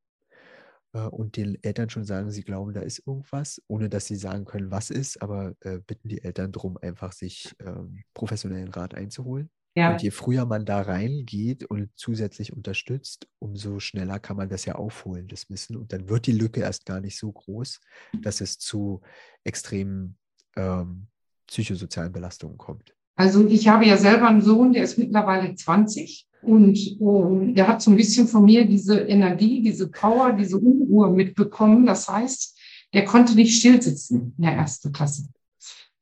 äh, 0.93 0.99
und 0.99 1.37
den 1.37 1.61
Eltern 1.63 1.89
schon 1.89 2.05
sagen, 2.05 2.31
sie 2.31 2.43
glauben, 2.43 2.73
da 2.73 2.81
ist 2.81 3.03
irgendwas, 3.05 3.61
ohne 3.67 3.89
dass 3.89 4.05
sie 4.05 4.15
sagen 4.15 4.45
können, 4.45 4.71
was 4.71 4.89
ist, 4.89 5.21
aber 5.21 5.55
äh, 5.61 5.79
bitten 5.79 6.09
die 6.09 6.23
Eltern 6.23 6.51
darum, 6.51 6.77
einfach 6.77 7.11
sich 7.11 7.55
ähm, 7.59 8.03
professionellen 8.13 8.69
Rat 8.69 8.95
einzuholen. 8.95 9.49
Ja. 9.77 9.91
Und 9.91 10.01
je 10.01 10.11
früher 10.11 10.45
man 10.45 10.65
da 10.65 10.81
reingeht 10.81 11.65
und 11.65 11.89
zusätzlich 11.97 12.53
unterstützt, 12.53 13.27
umso 13.39 13.81
schneller 13.81 14.19
kann 14.19 14.37
man 14.37 14.47
das 14.47 14.63
ja 14.63 14.75
aufholen, 14.75 15.27
das 15.27 15.49
Wissen. 15.49 15.75
Und 15.75 15.91
dann 15.91 16.07
wird 16.07 16.27
die 16.27 16.31
Lücke 16.31 16.61
erst 16.61 16.85
gar 16.85 17.01
nicht 17.01 17.17
so 17.17 17.29
groß, 17.29 17.81
dass 18.21 18.39
es 18.39 18.57
zu 18.57 19.01
extremen 19.43 20.17
ähm, 20.55 21.07
psychosozialen 21.47 22.11
Belastungen 22.11 22.57
kommt? 22.57 22.93
Also 23.15 23.47
ich 23.47 23.67
habe 23.67 23.85
ja 23.85 23.97
selber 23.97 24.27
einen 24.27 24.41
Sohn, 24.41 24.73
der 24.73 24.83
ist 24.83 24.97
mittlerweile 24.97 25.55
20 25.55 26.27
und 26.41 26.77
äh, 26.77 27.53
der 27.53 27.67
hat 27.67 27.81
so 27.81 27.91
ein 27.91 27.97
bisschen 27.97 28.27
von 28.27 28.45
mir 28.45 28.65
diese 28.65 28.99
Energie, 28.99 29.61
diese 29.61 29.87
Power, 29.87 30.33
diese 30.33 30.57
Unruhe 30.57 31.09
mitbekommen. 31.09 31.85
Das 31.85 32.07
heißt, 32.09 32.57
der 32.93 33.05
konnte 33.05 33.35
nicht 33.35 33.57
still 33.57 33.81
sitzen 33.81 34.33
in 34.37 34.43
der 34.43 34.53
ersten 34.53 34.91
Klasse. 34.91 35.27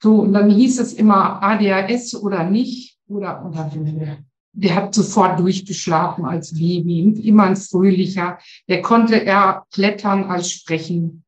So, 0.02 0.22
und 0.22 0.34
dann 0.34 0.50
hieß 0.50 0.80
es 0.80 0.94
immer 0.94 1.42
ADHS 1.42 2.16
oder 2.16 2.50
nicht 2.50 2.98
oder, 3.08 3.46
oder 3.46 3.72
der 4.52 4.76
hat 4.76 4.94
sofort 4.94 5.40
durchgeschlafen 5.40 6.26
als 6.26 6.54
Baby, 6.54 7.00
immer 7.24 7.44
ein 7.44 7.56
fröhlicher. 7.56 8.38
Der 8.68 8.82
konnte 8.82 9.16
eher 9.16 9.66
klettern 9.72 10.26
als 10.26 10.52
sprechen. 10.52 11.24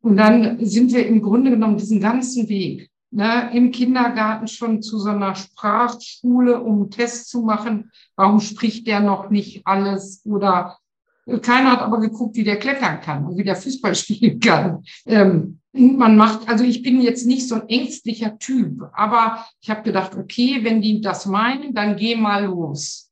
Und 0.00 0.16
dann 0.16 0.64
sind 0.64 0.92
wir 0.92 1.06
im 1.06 1.22
Grunde 1.22 1.50
genommen 1.50 1.78
diesen 1.78 2.00
ganzen 2.00 2.48
Weg 2.48 2.90
ne, 3.10 3.50
im 3.52 3.70
Kindergarten 3.70 4.48
schon 4.48 4.82
zu 4.82 4.98
so 4.98 5.10
einer 5.10 5.34
Sprachschule, 5.34 6.60
um 6.60 6.82
einen 6.82 6.90
Test 6.90 7.30
zu 7.30 7.42
machen. 7.42 7.90
Warum 8.16 8.40
spricht 8.40 8.86
der 8.86 9.00
noch 9.00 9.30
nicht 9.30 9.66
alles? 9.66 10.22
Oder 10.24 10.78
äh, 11.26 11.38
keiner 11.38 11.72
hat 11.72 11.80
aber 11.80 12.00
geguckt, 12.00 12.36
wie 12.36 12.44
der 12.44 12.58
klettern 12.58 13.00
kann 13.00 13.26
und 13.26 13.36
wie 13.36 13.44
der 13.44 13.56
Fußball 13.56 13.94
spielen 13.96 14.40
kann. 14.40 14.84
Ähm, 15.06 15.60
man 15.72 16.16
macht, 16.16 16.48
also 16.48 16.64
ich 16.64 16.82
bin 16.82 17.02
jetzt 17.02 17.26
nicht 17.26 17.46
so 17.46 17.56
ein 17.56 17.68
ängstlicher 17.68 18.38
Typ, 18.38 18.82
aber 18.94 19.44
ich 19.60 19.68
habe 19.68 19.82
gedacht, 19.82 20.16
okay, 20.16 20.60
wenn 20.62 20.80
die 20.80 21.02
das 21.02 21.26
meinen, 21.26 21.74
dann 21.74 21.96
geh 21.96 22.16
mal 22.16 22.46
los. 22.46 23.10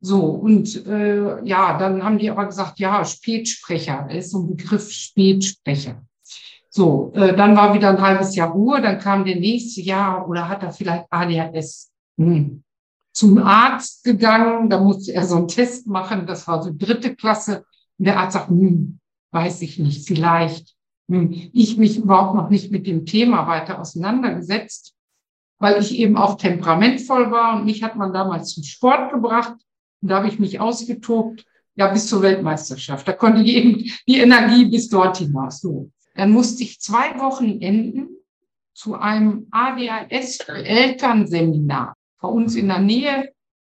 So, 0.00 0.20
und 0.20 0.86
äh, 0.86 1.44
ja, 1.44 1.78
dann 1.78 2.04
haben 2.04 2.18
die 2.18 2.30
aber 2.30 2.46
gesagt, 2.46 2.78
ja, 2.78 3.04
Spätsprecher, 3.04 4.08
ist 4.10 4.30
so 4.30 4.40
ein 4.40 4.56
Begriff 4.56 4.92
Spätsprecher. 4.92 6.06
So, 6.76 7.10
äh, 7.14 7.34
dann 7.34 7.56
war 7.56 7.72
wieder 7.72 7.88
ein 7.88 8.02
halbes 8.02 8.36
Jahr 8.36 8.50
Ruhe, 8.50 8.82
dann 8.82 8.98
kam 8.98 9.24
der 9.24 9.36
nächste 9.36 9.80
Jahr 9.80 10.28
oder 10.28 10.46
hat 10.46 10.62
er 10.62 10.72
vielleicht 10.72 11.06
ADHS. 11.08 11.90
Hm. 12.18 12.64
Zum 13.14 13.38
Arzt 13.38 14.04
gegangen, 14.04 14.68
da 14.68 14.78
musste 14.78 15.14
er 15.14 15.24
so 15.24 15.36
einen 15.36 15.48
Test 15.48 15.86
machen, 15.86 16.26
das 16.26 16.46
war 16.46 16.62
so 16.62 16.70
dritte 16.76 17.16
Klasse. 17.16 17.64
Und 17.96 18.04
der 18.04 18.18
Arzt 18.18 18.34
sagt, 18.34 18.50
hm, 18.50 18.98
weiß 19.30 19.62
ich 19.62 19.78
nicht, 19.78 20.06
vielleicht. 20.06 20.74
Hm. 21.10 21.48
Ich 21.54 21.78
mich 21.78 21.96
überhaupt 21.96 22.34
noch 22.34 22.50
nicht 22.50 22.70
mit 22.70 22.86
dem 22.86 23.06
Thema 23.06 23.46
weiter 23.46 23.80
auseinandergesetzt, 23.80 24.92
weil 25.58 25.80
ich 25.80 25.98
eben 25.98 26.18
auch 26.18 26.36
temperamentvoll 26.36 27.30
war 27.30 27.56
und 27.56 27.64
mich 27.64 27.82
hat 27.82 27.96
man 27.96 28.12
damals 28.12 28.50
zum 28.50 28.64
Sport 28.64 29.14
gebracht. 29.14 29.56
Und 30.02 30.10
da 30.10 30.16
habe 30.16 30.28
ich 30.28 30.38
mich 30.38 30.60
ausgetobt, 30.60 31.46
ja, 31.74 31.90
bis 31.90 32.06
zur 32.06 32.20
Weltmeisterschaft. 32.20 33.08
Da 33.08 33.14
konnte 33.14 33.40
ich 33.40 33.48
eben 33.48 33.90
die 34.06 34.18
Energie 34.18 34.66
bis 34.66 34.90
dorthin 34.90 35.28
hinaus. 35.28 35.60
So. 35.62 35.90
Dann 36.16 36.30
musste 36.30 36.62
ich 36.62 36.80
zwei 36.80 37.18
Wochen 37.20 37.60
enden 37.60 38.08
zu 38.72 38.94
einem 38.94 39.48
ADHS-Elternseminar 39.50 41.92
bei 42.20 42.28
uns 42.28 42.54
in 42.56 42.68
der 42.68 42.80
Nähe. 42.80 43.32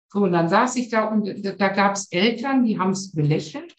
So, 0.10 0.24
und 0.24 0.32
dann 0.34 0.50
saß 0.50 0.76
ich 0.76 0.90
da 0.90 1.06
und 1.06 1.28
da 1.60 1.70
gab 1.70 1.96
es 1.96 2.12
Eltern, 2.12 2.66
die 2.66 2.78
haben 2.78 2.92
es 2.92 3.12
belächelt. 3.12 3.74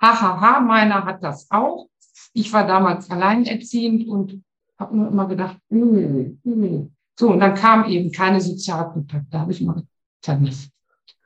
Hahaha, 0.00 0.40
ha, 0.40 0.54
ha, 0.56 0.60
meiner 0.60 1.04
hat 1.04 1.24
das 1.24 1.50
auch. 1.50 1.88
Ich 2.32 2.52
war 2.52 2.64
damals 2.66 3.10
alleinerziehend 3.10 4.06
und 4.06 4.44
habe 4.78 4.96
nur 4.96 5.08
immer 5.08 5.26
gedacht, 5.26 5.58
mh, 5.70 6.34
mh. 6.44 6.86
so, 7.18 7.32
und 7.32 7.40
dann 7.40 7.54
kam 7.54 7.88
eben 7.88 8.12
keine 8.12 8.40
Sozialkontakte. 8.40 9.26
Da 9.30 9.40
habe 9.40 9.50
ich 9.52 9.58
gedacht, 9.58 9.78
hat 9.78 10.28
er 10.28 10.38
nicht. 10.38 10.70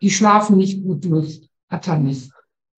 Die 0.00 0.10
schlafen 0.10 0.56
nicht 0.56 0.82
gut 0.82 1.04
durch, 1.04 1.46
hat 1.68 1.86
er 1.88 1.98
nicht. 1.98 2.32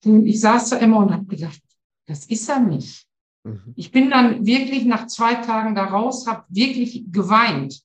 Und 0.05 0.27
ich 0.27 0.41
saß 0.41 0.71
da 0.71 0.79
immer 0.79 0.99
und 0.99 1.13
habe 1.13 1.27
gedacht, 1.27 1.63
das 2.07 2.27
ist 2.27 2.49
er 2.49 2.59
nicht. 2.61 3.07
Mhm. 3.45 3.75
Ich 3.77 3.93
bin 3.93 4.11
dann 4.11 4.45
wirklich 4.45 4.85
nach 4.85 5.07
zwei 5.07 5.35
Tagen 5.35 5.75
da 5.75 5.85
raus, 5.85 6.27
habe 6.27 6.45
wirklich 6.49 7.05
geweint, 7.11 7.83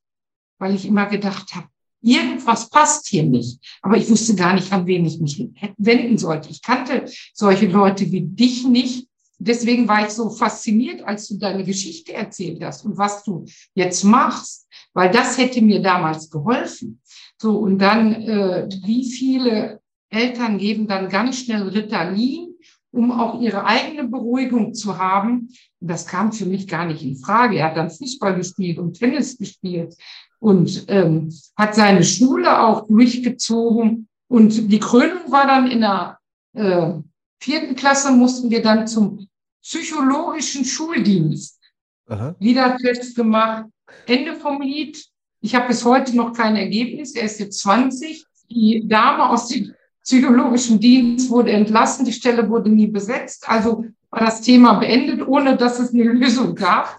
weil 0.58 0.74
ich 0.74 0.86
immer 0.86 1.06
gedacht 1.06 1.54
habe, 1.54 1.68
irgendwas 2.02 2.70
passt 2.70 3.08
hier 3.08 3.24
nicht. 3.24 3.60
Aber 3.82 3.98
ich 3.98 4.10
wusste 4.10 4.36
gar 4.36 4.54
nicht, 4.54 4.72
an 4.72 4.88
wen 4.88 5.06
ich 5.06 5.20
mich 5.20 5.46
wenden 5.78 6.18
sollte. 6.18 6.50
Ich 6.50 6.62
kannte 6.62 7.06
solche 7.34 7.68
Leute 7.68 8.10
wie 8.12 8.22
dich 8.22 8.66
nicht. 8.66 9.08
Deswegen 9.38 9.88
war 9.88 10.06
ich 10.06 10.12
so 10.12 10.30
fasziniert, 10.30 11.02
als 11.02 11.28
du 11.28 11.38
deine 11.38 11.64
Geschichte 11.64 12.14
erzählt 12.14 12.62
hast 12.64 12.84
und 12.86 12.98
was 12.98 13.24
du 13.24 13.46
jetzt 13.74 14.04
machst, 14.04 14.68
weil 14.94 15.12
das 15.12 15.38
hätte 15.38 15.62
mir 15.62 15.82
damals 15.82 16.30
geholfen. 16.30 17.02
So, 17.38 17.58
und 17.58 17.80
dann, 17.80 18.16
äh, 18.16 18.68
wie 18.86 19.10
viele 19.10 19.82
Eltern 20.10 20.58
geben 20.58 20.88
dann 20.88 21.08
ganz 21.08 21.40
schnell 21.40 21.70
Ritalin 21.70 22.49
um 22.92 23.12
auch 23.12 23.40
ihre 23.40 23.66
eigene 23.66 24.08
Beruhigung 24.08 24.74
zu 24.74 24.98
haben. 24.98 25.50
Und 25.80 25.88
das 25.90 26.08
kam 26.08 26.32
für 26.32 26.46
mich 26.46 26.68
gar 26.68 26.86
nicht 26.86 27.04
in 27.04 27.18
Frage. 27.18 27.58
Er 27.58 27.68
hat 27.68 27.78
dann 27.78 27.92
Fußball 27.92 28.36
gespielt 28.36 28.80
und 28.80 28.98
Tennis 28.98 29.38
gespielt 29.38 29.96
und 30.40 30.86
ähm, 30.88 31.34
hat 31.58 31.76
seine 31.76 32.04
Schule 32.04 32.62
auch 32.62 32.88
durchgezogen. 32.88 34.08
Und 34.28 34.72
die 34.72 34.80
Krönung 34.80 35.32
war 35.32 35.48
dann 35.48 35.70
in 35.70 35.82
der 35.82 36.18
äh, 36.54 36.94
vierten 37.40 37.76
Klasse, 37.76 38.12
mussten 38.12 38.50
wir 38.50 38.62
dann 38.62 38.88
zum 38.88 39.28
psychologischen 39.62 40.66
Schuldienst. 40.66 41.60
Aha. 42.08 42.36
Wieder 42.40 42.78
Test 42.78 43.16
gemacht. 43.16 43.66
Ende 44.08 44.36
vom 44.36 44.62
Lied. 44.62 45.04
Ich 45.42 45.56
habe 45.56 45.68
bis 45.68 45.86
heute 45.86 46.16
noch 46.16 46.34
kein 46.34 46.56
Ergebnis. 46.56 47.16
Er 47.16 47.24
ist 47.24 47.40
jetzt 47.40 47.60
20. 47.60 48.26
Die 48.50 48.88
Dame 48.88 49.30
aus 49.30 49.48
dem 49.48 49.74
psychologischen 50.04 50.80
Dienst 50.80 51.30
wurde 51.30 51.52
entlassen, 51.52 52.06
die 52.06 52.14
Stelle 52.14 52.50
wurde 52.50 52.70
nie 52.70 52.88
besetzt. 52.88 53.48
Also 53.48 53.86
war 54.10 54.20
das 54.22 54.42
Thema 54.42 54.74
beendet, 54.74 55.28
ohne 55.28 55.56
dass 55.56 55.80
es 55.80 55.94
eine 55.94 56.04
Lösung 56.04 56.56
gab. 56.56 56.98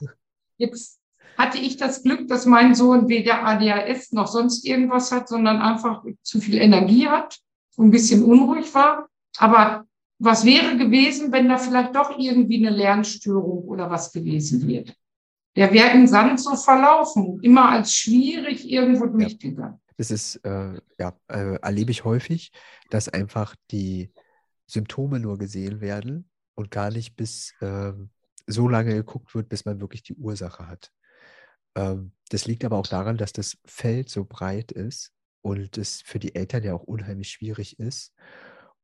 Jetzt 0.57 1.01
hatte 1.37 1.59
ich 1.59 1.77
das 1.77 2.03
Glück, 2.03 2.29
dass 2.29 2.47
mein 2.47 2.75
Sohn 2.75 3.09
weder 3.09 3.45
ADHS 3.47 4.13
noch 4.13 4.27
sonst 4.27 4.65
irgendwas 4.67 5.11
hat, 5.11 5.29
sondern 5.29 5.61
einfach 5.61 6.05
zu 6.23 6.41
viel 6.41 6.59
Energie 6.59 7.09
hat 7.09 7.39
und 7.77 7.89
ein 7.89 7.91
bisschen 7.91 8.23
unruhig 8.23 8.73
war. 8.75 9.09
Aber 9.39 9.87
was 10.19 10.45
wäre 10.45 10.77
gewesen, 10.77 11.33
wenn 11.33 11.49
da 11.49 11.57
vielleicht 11.57 11.97
doch 11.97 12.19
irgendwie 12.19 12.65
eine 12.65 12.77
Lernstörung 12.77 13.65
oder 13.65 13.91
was 13.91 14.13
gewesen 14.13 14.69
wäre? 14.69 14.93
Der 15.57 15.73
wäre 15.73 15.91
im 15.91 16.07
Sand 16.07 16.39
so 16.41 16.55
verlaufen, 16.55 17.41
immer 17.43 17.71
als 17.71 17.95
schwierig 17.95 18.71
irgendwo 18.71 19.07
durchgegangen. 19.07 19.81
Das 20.01 20.11
ist, 20.11 20.37
äh, 20.47 20.81
ja, 20.99 21.15
äh, 21.29 21.57
erlebe 21.57 21.91
ich 21.91 22.05
häufig, 22.05 22.53
dass 22.89 23.11
einfach 23.11 23.55
die 23.71 24.15
Symptome 24.67 25.21
nur 25.21 25.37
gesehen 25.37 25.83
werden 25.83 26.31
und 26.55 26.71
gar 26.71 26.91
nicht 26.91 27.17
bis 27.17 27.53
äh, 27.61 27.93
so 28.47 28.67
lange 28.67 28.95
geguckt 28.95 29.35
wird, 29.35 29.51
bis 29.51 29.67
man 29.67 29.79
wirklich 29.79 30.03
die 30.03 30.15
Ursache 30.15 30.67
hat. 30.69 30.91
Ähm, 31.75 32.13
das 32.31 32.47
liegt 32.47 32.65
aber 32.65 32.79
auch 32.79 32.87
daran, 32.87 33.19
dass 33.19 33.35
das 33.35 33.59
Feld 33.67 34.09
so 34.09 34.25
breit 34.25 34.73
ist 34.73 35.13
und 35.43 35.77
es 35.77 36.01
für 36.01 36.19
die 36.19 36.35
Eltern 36.35 36.63
ja 36.63 36.73
auch 36.73 36.85
unheimlich 36.85 37.29
schwierig 37.29 37.79
ist 37.79 38.15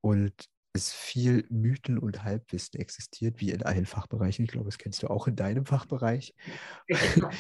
und 0.03 0.35
es 0.75 0.93
viel 0.93 1.47
Mythen 1.49 1.99
und 1.99 2.25
Halbwissen 2.25 2.79
existiert, 2.79 3.41
wie 3.41 3.53
in 3.53 3.63
allen 3.63 3.87
Fachbereichen. 3.87 4.45
Ich 4.45 4.51
glaube, 4.51 4.67
das 4.67 4.77
kennst 4.77 5.03
du 5.03 5.09
auch 5.09 5.29
in 5.29 5.37
deinem 5.37 5.65
Fachbereich. 5.65 6.35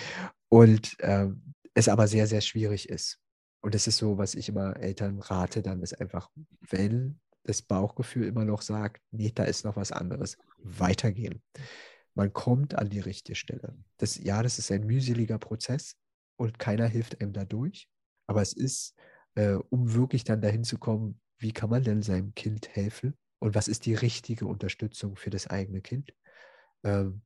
und 0.49 0.97
ähm, 1.00 1.52
es 1.75 1.90
aber 1.90 2.09
sehr, 2.09 2.26
sehr 2.26 2.40
schwierig 2.40 2.88
ist. 2.88 3.21
Und 3.60 3.75
das 3.75 3.86
ist 3.86 3.96
so, 3.96 4.18
was 4.18 4.34
ich 4.34 4.48
immer 4.48 4.76
Eltern 4.76 5.20
rate, 5.20 5.62
dann 5.62 5.82
ist 5.82 6.00
einfach, 6.00 6.30
wenn 6.60 7.20
das 7.44 7.62
Bauchgefühl 7.62 8.26
immer 8.26 8.44
noch 8.44 8.62
sagt, 8.62 9.02
nee, 9.10 9.32
da 9.34 9.44
ist 9.44 9.64
noch 9.64 9.76
was 9.76 9.92
anderes, 9.92 10.36
weitergehen. 10.58 11.42
Man 12.14 12.32
kommt 12.32 12.75
an 12.75 12.88
die 12.88 13.00
richtige 13.00 13.36
Stelle. 13.36 13.76
Das, 13.98 14.16
ja, 14.16 14.42
das 14.42 14.58
ist 14.58 14.70
ein 14.72 14.86
mühseliger 14.86 15.38
Prozess 15.38 15.96
und 16.36 16.58
keiner 16.58 16.86
hilft 16.86 17.20
einem 17.20 17.32
dadurch. 17.32 17.88
Aber 18.26 18.42
es 18.42 18.52
ist, 18.52 18.94
äh, 19.34 19.54
um 19.70 19.94
wirklich 19.94 20.25
dann 20.25 20.40
dahin 20.40 20.64
zu 20.64 20.78
kommen, 20.78 21.20
wie 21.38 21.52
kann 21.52 21.70
man 21.70 21.84
denn 21.84 22.02
seinem 22.02 22.34
Kind 22.34 22.68
helfen 22.75 23.14
und 23.38 23.54
was 23.54 23.68
ist 23.68 23.86
die 23.86 23.94
richtige 23.94 24.46
Unterstützung 24.46 25.16
für 25.16 25.30
das 25.30 25.46
eigene 25.46 25.82
Kind, 25.82 26.12
ähm, 26.84 27.22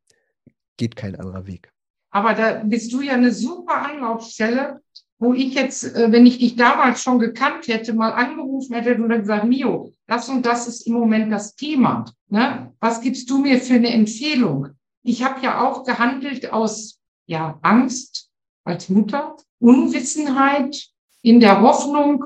geht 0.77 0.97
kein 0.97 1.17
anderer 1.17 1.47
Weg. 1.47 1.73
Aber 2.11 2.35
da 2.35 2.63
bist 2.65 2.93
du 2.93 3.01
ja 3.01 3.15
eine 3.15 3.33
super 3.33 3.83
Anlaufstelle, 3.83 4.81
wo 5.19 5.35
ich 5.35 5.55
jetzt, 5.55 5.95
äh, 5.95 6.11
wenn 6.11 6.27
ich 6.27 6.39
dich 6.39 6.57
damals 6.57 7.03
schon 7.03 7.19
gekannt 7.19 7.69
hätte, 7.69 7.93
mal 7.93 8.13
angerufen 8.13 8.75
hätte 8.75 9.01
und 9.01 9.11
dann 9.11 9.21
gesagt, 9.21 9.45
Mio, 9.45 9.93
das 10.07 10.29
und 10.29 10.45
das 10.45 10.67
ist 10.67 10.87
im 10.87 10.95
Moment 10.95 11.31
das 11.31 11.55
Thema. 11.55 12.05
Ne? 12.29 12.73
Was 12.81 13.01
gibst 13.01 13.29
du 13.31 13.39
mir 13.39 13.61
für 13.61 13.75
eine 13.75 13.93
Empfehlung? 13.93 14.69
Ich 15.03 15.23
habe 15.23 15.41
ja 15.43 15.61
auch 15.61 15.85
gehandelt 15.85 16.53
aus 16.53 16.99
ja, 17.27 17.59
Angst 17.63 18.29
als 18.65 18.89
Mutter, 18.89 19.37
Unwissenheit, 19.61 20.91
in 21.23 21.39
der 21.39 21.61
Hoffnung, 21.61 22.25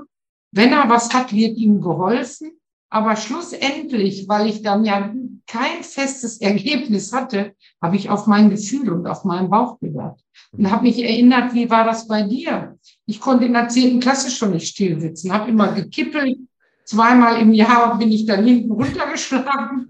wenn 0.53 0.73
er 0.73 0.89
was 0.89 1.13
hat, 1.13 1.33
wird 1.33 1.57
ihm 1.57 1.81
geholfen. 1.81 2.53
Aber 2.91 3.17
schlussendlich, 3.17 4.29
weil 4.29 4.49
ich 4.49 4.63
dann 4.63 4.85
ja 4.85 5.13
kein 5.47 5.83
festes 5.83 6.41
Ergebnis 6.41 7.13
hatte, 7.13 7.55
habe 7.83 7.97
ich 7.97 8.11
auf 8.11 8.27
mein 8.27 8.51
Gefühl 8.51 8.91
und 8.91 9.07
auf 9.07 9.25
meinen 9.25 9.51
Bauch 9.51 9.79
gehört 9.81 10.21
und 10.53 10.71
habe 10.71 10.85
mich 10.85 11.03
erinnert, 11.03 11.55
wie 11.55 11.71
war 11.71 11.85
das 11.85 12.07
bei 12.07 12.23
dir? 12.23 12.79
Ich 13.07 13.21
konnte 13.21 13.45
in 13.45 13.53
der 13.53 13.69
zehnten 13.69 14.01
Klasse 14.01 14.31
schon 14.31 14.53
nicht 14.53 14.69
still 14.69 15.01
sitzen, 15.01 15.33
habe 15.33 15.51
immer 15.51 15.73
gekippelt. 15.73 16.39
Zweimal 16.85 17.41
im 17.41 17.53
Jahr 17.55 17.99
bin 17.99 18.13
ich 18.13 18.27
dann 18.27 18.45
hinten 18.45 18.73
runtergeschlagen. 18.73 19.89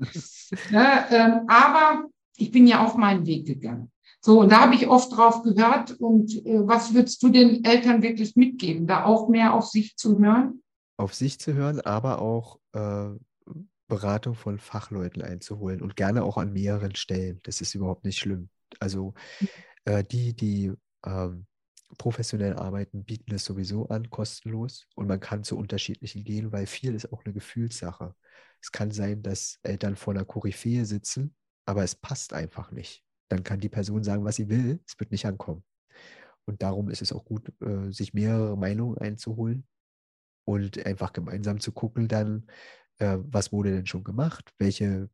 ja, 0.71 1.07
ähm, 1.11 1.41
aber 1.49 2.05
ich 2.37 2.53
bin 2.53 2.67
ja 2.67 2.85
auf 2.85 2.97
meinen 2.97 3.27
Weg 3.27 3.47
gegangen. 3.47 3.91
So, 4.21 4.41
und 4.41 4.53
da 4.53 4.61
habe 4.61 4.75
ich 4.75 4.89
oft 4.89 5.15
drauf 5.15 5.43
gehört. 5.43 5.93
Und 6.01 6.35
äh, 6.47 6.67
was 6.67 6.95
würdest 6.95 7.23
du 7.23 7.29
den 7.29 7.65
Eltern 7.65 8.01
wirklich 8.01 8.37
mitgeben? 8.37 8.87
Da 8.87 9.05
auch 9.05 9.29
mehr 9.29 9.53
auf 9.53 9.67
sich 9.67 9.97
zu 9.97 10.19
hören? 10.19 10.63
Auf 10.97 11.15
sich 11.15 11.39
zu 11.39 11.53
hören, 11.53 11.81
aber 11.81 12.23
auch 12.23 12.59
äh, 12.73 13.09
Beratung 13.95 14.35
von 14.35 14.59
Fachleuten 14.59 15.23
einzuholen 15.23 15.81
und 15.81 15.95
gerne 15.95 16.25
auch 16.25 16.37
an 16.37 16.53
mehreren 16.53 16.97
Stellen. 16.97 17.39
Das 17.45 17.61
ist 17.61 17.75
überhaupt 17.75 18.05
nicht 18.05 18.19
schlimm. 18.19 18.49
Also 18.81 19.15
äh, 19.85 20.03
die, 20.03 20.35
die 20.35 20.73
ähm, 21.07 21.47
professionell 21.97 22.55
arbeiten, 22.55 23.05
bieten 23.05 23.31
das 23.31 23.45
sowieso 23.45 23.87
an, 23.89 24.11
kostenlos. 24.11 24.89
Und 24.97 25.07
man 25.07 25.21
kann 25.21 25.45
zu 25.45 25.57
unterschiedlichen 25.57 26.25
gehen, 26.25 26.51
weil 26.51 26.67
viel 26.67 26.95
ist 26.95 27.13
auch 27.13 27.25
eine 27.25 27.33
Gefühlssache. 27.33 28.17
Es 28.61 28.73
kann 28.73 28.91
sein, 28.91 29.23
dass 29.23 29.61
Eltern 29.63 29.95
vor 29.95 30.13
einer 30.13 30.25
Koryphäe 30.25 30.85
sitzen, 30.87 31.37
aber 31.65 31.85
es 31.85 31.95
passt 31.95 32.33
einfach 32.33 32.73
nicht. 32.73 33.05
Dann 33.29 33.45
kann 33.45 33.61
die 33.61 33.69
Person 33.69 34.03
sagen, 34.03 34.25
was 34.25 34.37
sie 34.37 34.49
will, 34.49 34.81
es 34.87 34.99
wird 34.99 35.13
nicht 35.13 35.27
ankommen. 35.27 35.63
Und 36.47 36.63
darum 36.63 36.91
ist 36.91 37.01
es 37.01 37.13
auch 37.13 37.25
gut, 37.25 37.53
äh, 37.63 37.93
sich 37.93 38.13
mehrere 38.13 38.57
Meinungen 38.57 38.99
einzuholen 38.99 39.67
und 40.45 40.85
einfach 40.85 41.13
gemeinsam 41.13 41.61
zu 41.61 41.73
gucken, 41.73 42.09
dann, 42.09 42.47
äh, 42.99 43.19
was 43.21 43.53
wurde 43.53 43.73
denn 43.73 43.87
schon 43.87 44.05
gemacht, 44.05 44.53
welche 44.59 45.09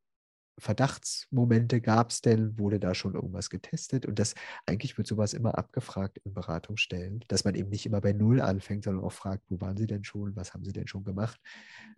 Verdachtsmomente 0.58 1.80
gab 1.80 2.10
es 2.10 2.20
denn, 2.20 2.58
wurde 2.58 2.78
da 2.78 2.94
schon 2.94 3.14
irgendwas 3.14 3.50
getestet? 3.50 4.06
Und 4.06 4.18
das 4.18 4.34
eigentlich 4.66 4.98
wird 4.98 5.06
sowas 5.06 5.32
immer 5.32 5.56
abgefragt 5.56 6.18
in 6.24 6.34
Beratungsstellen, 6.34 7.24
dass 7.28 7.44
man 7.44 7.54
eben 7.54 7.70
nicht 7.70 7.86
immer 7.86 8.00
bei 8.00 8.12
Null 8.12 8.40
anfängt, 8.40 8.84
sondern 8.84 9.04
auch 9.04 9.12
fragt, 9.12 9.44
wo 9.48 9.60
waren 9.60 9.76
Sie 9.76 9.86
denn 9.86 10.04
schon, 10.04 10.36
was 10.36 10.52
haben 10.52 10.64
Sie 10.64 10.72
denn 10.72 10.86
schon 10.86 11.04
gemacht, 11.04 11.40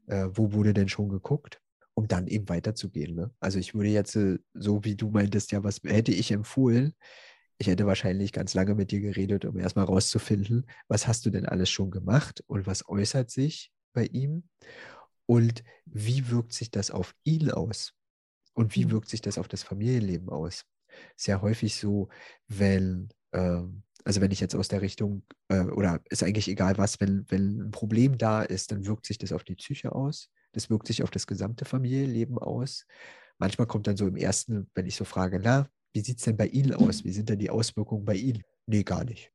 äh, 0.06 0.28
wo 0.32 0.52
wurde 0.52 0.74
denn 0.74 0.88
schon 0.88 1.08
geguckt? 1.08 1.60
um 1.94 2.08
dann 2.08 2.26
eben 2.26 2.48
weiterzugehen. 2.48 3.14
Ne? 3.14 3.30
Also 3.40 3.58
ich 3.58 3.74
würde 3.74 3.90
jetzt, 3.90 4.16
äh, 4.16 4.38
so 4.54 4.84
wie 4.84 4.96
du 4.96 5.10
meintest, 5.10 5.52
ja, 5.52 5.62
was 5.62 5.80
hätte 5.84 6.12
ich 6.12 6.30
empfohlen? 6.32 6.94
Ich 7.58 7.66
hätte 7.66 7.86
wahrscheinlich 7.86 8.32
ganz 8.32 8.54
lange 8.54 8.74
mit 8.74 8.90
dir 8.90 9.00
geredet, 9.00 9.44
um 9.44 9.58
erstmal 9.58 9.84
rauszufinden, 9.84 10.66
was 10.88 11.06
hast 11.06 11.26
du 11.26 11.30
denn 11.30 11.46
alles 11.46 11.70
schon 11.70 11.90
gemacht 11.90 12.42
und 12.46 12.66
was 12.66 12.88
äußert 12.88 13.30
sich 13.30 13.72
bei 13.92 14.06
ihm 14.06 14.44
und 15.32 15.64
wie 15.86 16.30
wirkt 16.30 16.52
sich 16.52 16.70
das 16.70 16.90
auf 16.90 17.14
ihn 17.24 17.50
aus 17.50 17.94
und 18.54 18.74
wie 18.74 18.86
mhm. 18.86 18.90
wirkt 18.92 19.08
sich 19.08 19.20
das 19.20 19.38
auf 19.38 19.48
das 19.48 19.62
Familienleben 19.62 20.28
aus. 20.28 20.64
Sehr 21.16 21.40
häufig 21.42 21.76
so, 21.76 22.08
wenn, 22.48 23.08
äh, 23.32 23.62
also 24.04 24.20
wenn 24.20 24.30
ich 24.30 24.40
jetzt 24.40 24.54
aus 24.54 24.68
der 24.68 24.82
Richtung, 24.82 25.22
äh, 25.48 25.64
oder 25.64 26.00
ist 26.10 26.22
eigentlich 26.22 26.48
egal 26.48 26.76
was, 26.76 27.00
wenn, 27.00 27.24
wenn 27.28 27.68
ein 27.68 27.70
Problem 27.70 28.18
da 28.18 28.42
ist, 28.42 28.72
dann 28.72 28.86
wirkt 28.86 29.06
sich 29.06 29.18
das 29.18 29.32
auf 29.32 29.44
die 29.44 29.56
Psyche 29.56 29.92
aus 29.92 30.28
das 30.52 30.70
wirkt 30.70 30.86
sich 30.86 31.02
auf 31.02 31.10
das 31.10 31.26
gesamte 31.26 31.64
Familienleben 31.64 32.38
aus. 32.38 32.86
Manchmal 33.38 33.66
kommt 33.66 33.86
dann 33.86 33.96
so 33.96 34.06
im 34.06 34.16
ersten, 34.16 34.70
wenn 34.74 34.86
ich 34.86 34.96
so 34.96 35.04
frage, 35.04 35.40
na, 35.42 35.68
wie 35.92 36.00
sieht 36.00 36.18
es 36.18 36.24
denn 36.24 36.36
bei 36.36 36.46
Ihnen 36.46 36.74
aus? 36.74 37.04
Wie 37.04 37.12
sind 37.12 37.28
denn 37.28 37.38
die 37.38 37.50
Auswirkungen 37.50 38.04
bei 38.04 38.14
Ihnen? 38.14 38.42
Nee, 38.66 38.84
gar 38.84 39.04
nicht. 39.04 39.32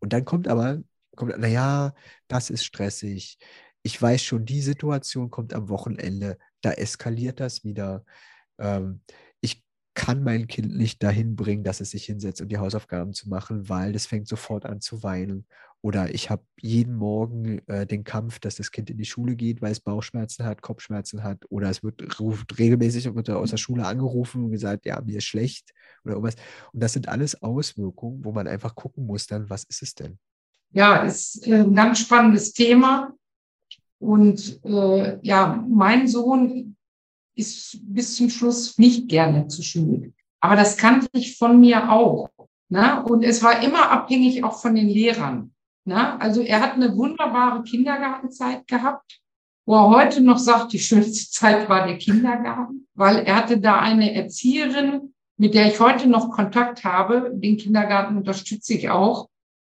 Und 0.00 0.12
dann 0.12 0.24
kommt 0.24 0.48
aber, 0.48 0.82
kommt, 1.14 1.38
naja, 1.38 1.94
das 2.28 2.50
ist 2.50 2.64
stressig. 2.64 3.38
Ich 3.86 4.02
weiß 4.02 4.20
schon, 4.20 4.44
die 4.44 4.62
Situation 4.62 5.30
kommt 5.30 5.54
am 5.54 5.68
Wochenende, 5.68 6.38
da 6.60 6.72
eskaliert 6.72 7.38
das 7.38 7.62
wieder. 7.62 8.04
Ähm, 8.58 9.00
ich 9.40 9.62
kann 9.94 10.24
mein 10.24 10.48
Kind 10.48 10.76
nicht 10.76 11.04
dahin 11.04 11.36
bringen, 11.36 11.62
dass 11.62 11.80
es 11.80 11.90
sich 11.90 12.04
hinsetzt 12.04 12.40
um 12.40 12.48
die 12.48 12.58
Hausaufgaben 12.58 13.12
zu 13.12 13.28
machen, 13.28 13.68
weil 13.68 13.92
das 13.92 14.06
fängt 14.06 14.26
sofort 14.26 14.66
an 14.66 14.80
zu 14.80 15.04
weinen. 15.04 15.46
Oder 15.82 16.12
ich 16.12 16.30
habe 16.30 16.42
jeden 16.60 16.96
Morgen 16.96 17.60
äh, 17.68 17.86
den 17.86 18.02
Kampf, 18.02 18.40
dass 18.40 18.56
das 18.56 18.72
Kind 18.72 18.90
in 18.90 18.98
die 18.98 19.04
Schule 19.04 19.36
geht, 19.36 19.62
weil 19.62 19.70
es 19.70 19.78
Bauchschmerzen 19.78 20.44
hat, 20.44 20.62
Kopfschmerzen 20.62 21.22
hat. 21.22 21.44
Oder 21.48 21.70
es 21.70 21.84
wird 21.84 22.18
ruft 22.18 22.58
regelmäßig 22.58 23.14
wird 23.14 23.30
aus 23.30 23.50
der 23.50 23.56
Schule 23.56 23.86
angerufen 23.86 24.46
und 24.46 24.50
gesagt, 24.50 24.84
ja, 24.84 25.00
mir 25.00 25.18
ist 25.18 25.26
schlecht 25.26 25.72
oder 26.02 26.14
irgendwas. 26.14 26.34
Und 26.72 26.82
das 26.82 26.92
sind 26.92 27.06
alles 27.06 27.40
Auswirkungen, 27.40 28.24
wo 28.24 28.32
man 28.32 28.48
einfach 28.48 28.74
gucken 28.74 29.06
muss, 29.06 29.28
dann, 29.28 29.48
was 29.48 29.62
ist 29.62 29.82
es 29.82 29.94
denn? 29.94 30.18
Ja, 30.72 31.04
ist 31.04 31.46
äh, 31.46 31.60
ein 31.60 31.72
ganz 31.72 32.00
spannendes 32.00 32.52
Thema. 32.52 33.16
Und 33.98 34.60
äh, 34.64 35.18
ja, 35.22 35.64
mein 35.68 36.06
Sohn 36.06 36.76
ist 37.34 37.78
bis 37.82 38.16
zum 38.16 38.30
Schluss 38.30 38.78
nicht 38.78 39.08
gerne 39.08 39.46
zur 39.48 39.64
Schule. 39.64 40.12
Aber 40.40 40.56
das 40.56 40.76
kannte 40.76 41.08
ich 41.12 41.36
von 41.36 41.60
mir 41.60 41.90
auch. 41.90 42.28
Ne? 42.68 43.04
Und 43.04 43.22
es 43.22 43.42
war 43.42 43.62
immer 43.62 43.90
abhängig 43.90 44.42
auch 44.44 44.60
von 44.60 44.74
den 44.74 44.88
Lehrern. 44.88 45.52
Na, 45.84 46.18
also 46.18 46.40
er 46.42 46.60
hat 46.60 46.74
eine 46.74 46.96
wunderbare 46.96 47.62
Kindergartenzeit 47.62 48.66
gehabt, 48.66 49.20
wo 49.66 49.76
er 49.76 49.90
heute 49.90 50.20
noch 50.20 50.38
sagt, 50.38 50.72
die 50.72 50.80
schönste 50.80 51.30
Zeit 51.30 51.68
war 51.68 51.86
der 51.86 51.98
Kindergarten, 51.98 52.88
weil 52.94 53.18
er 53.18 53.36
hatte 53.36 53.60
da 53.60 53.78
eine 53.78 54.12
Erzieherin, 54.12 55.14
mit 55.38 55.54
der 55.54 55.68
ich 55.68 55.78
heute 55.78 56.08
noch 56.08 56.30
Kontakt 56.30 56.82
habe. 56.82 57.30
Den 57.34 57.56
Kindergarten 57.56 58.16
unterstütze 58.16 58.74
ich 58.74 58.90
auch, 58.90 59.28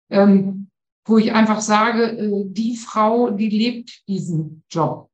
ähm, 0.10 0.69
wo 1.08 1.18
ich 1.18 1.34
einfach 1.34 1.62
sage, 1.62 2.04
äh, 2.04 2.44
die 2.46 2.76
Frau, 2.76 3.32
die 3.32 3.50
lebt 3.50 4.08
diesen 4.08 4.64
Job. 4.70 5.10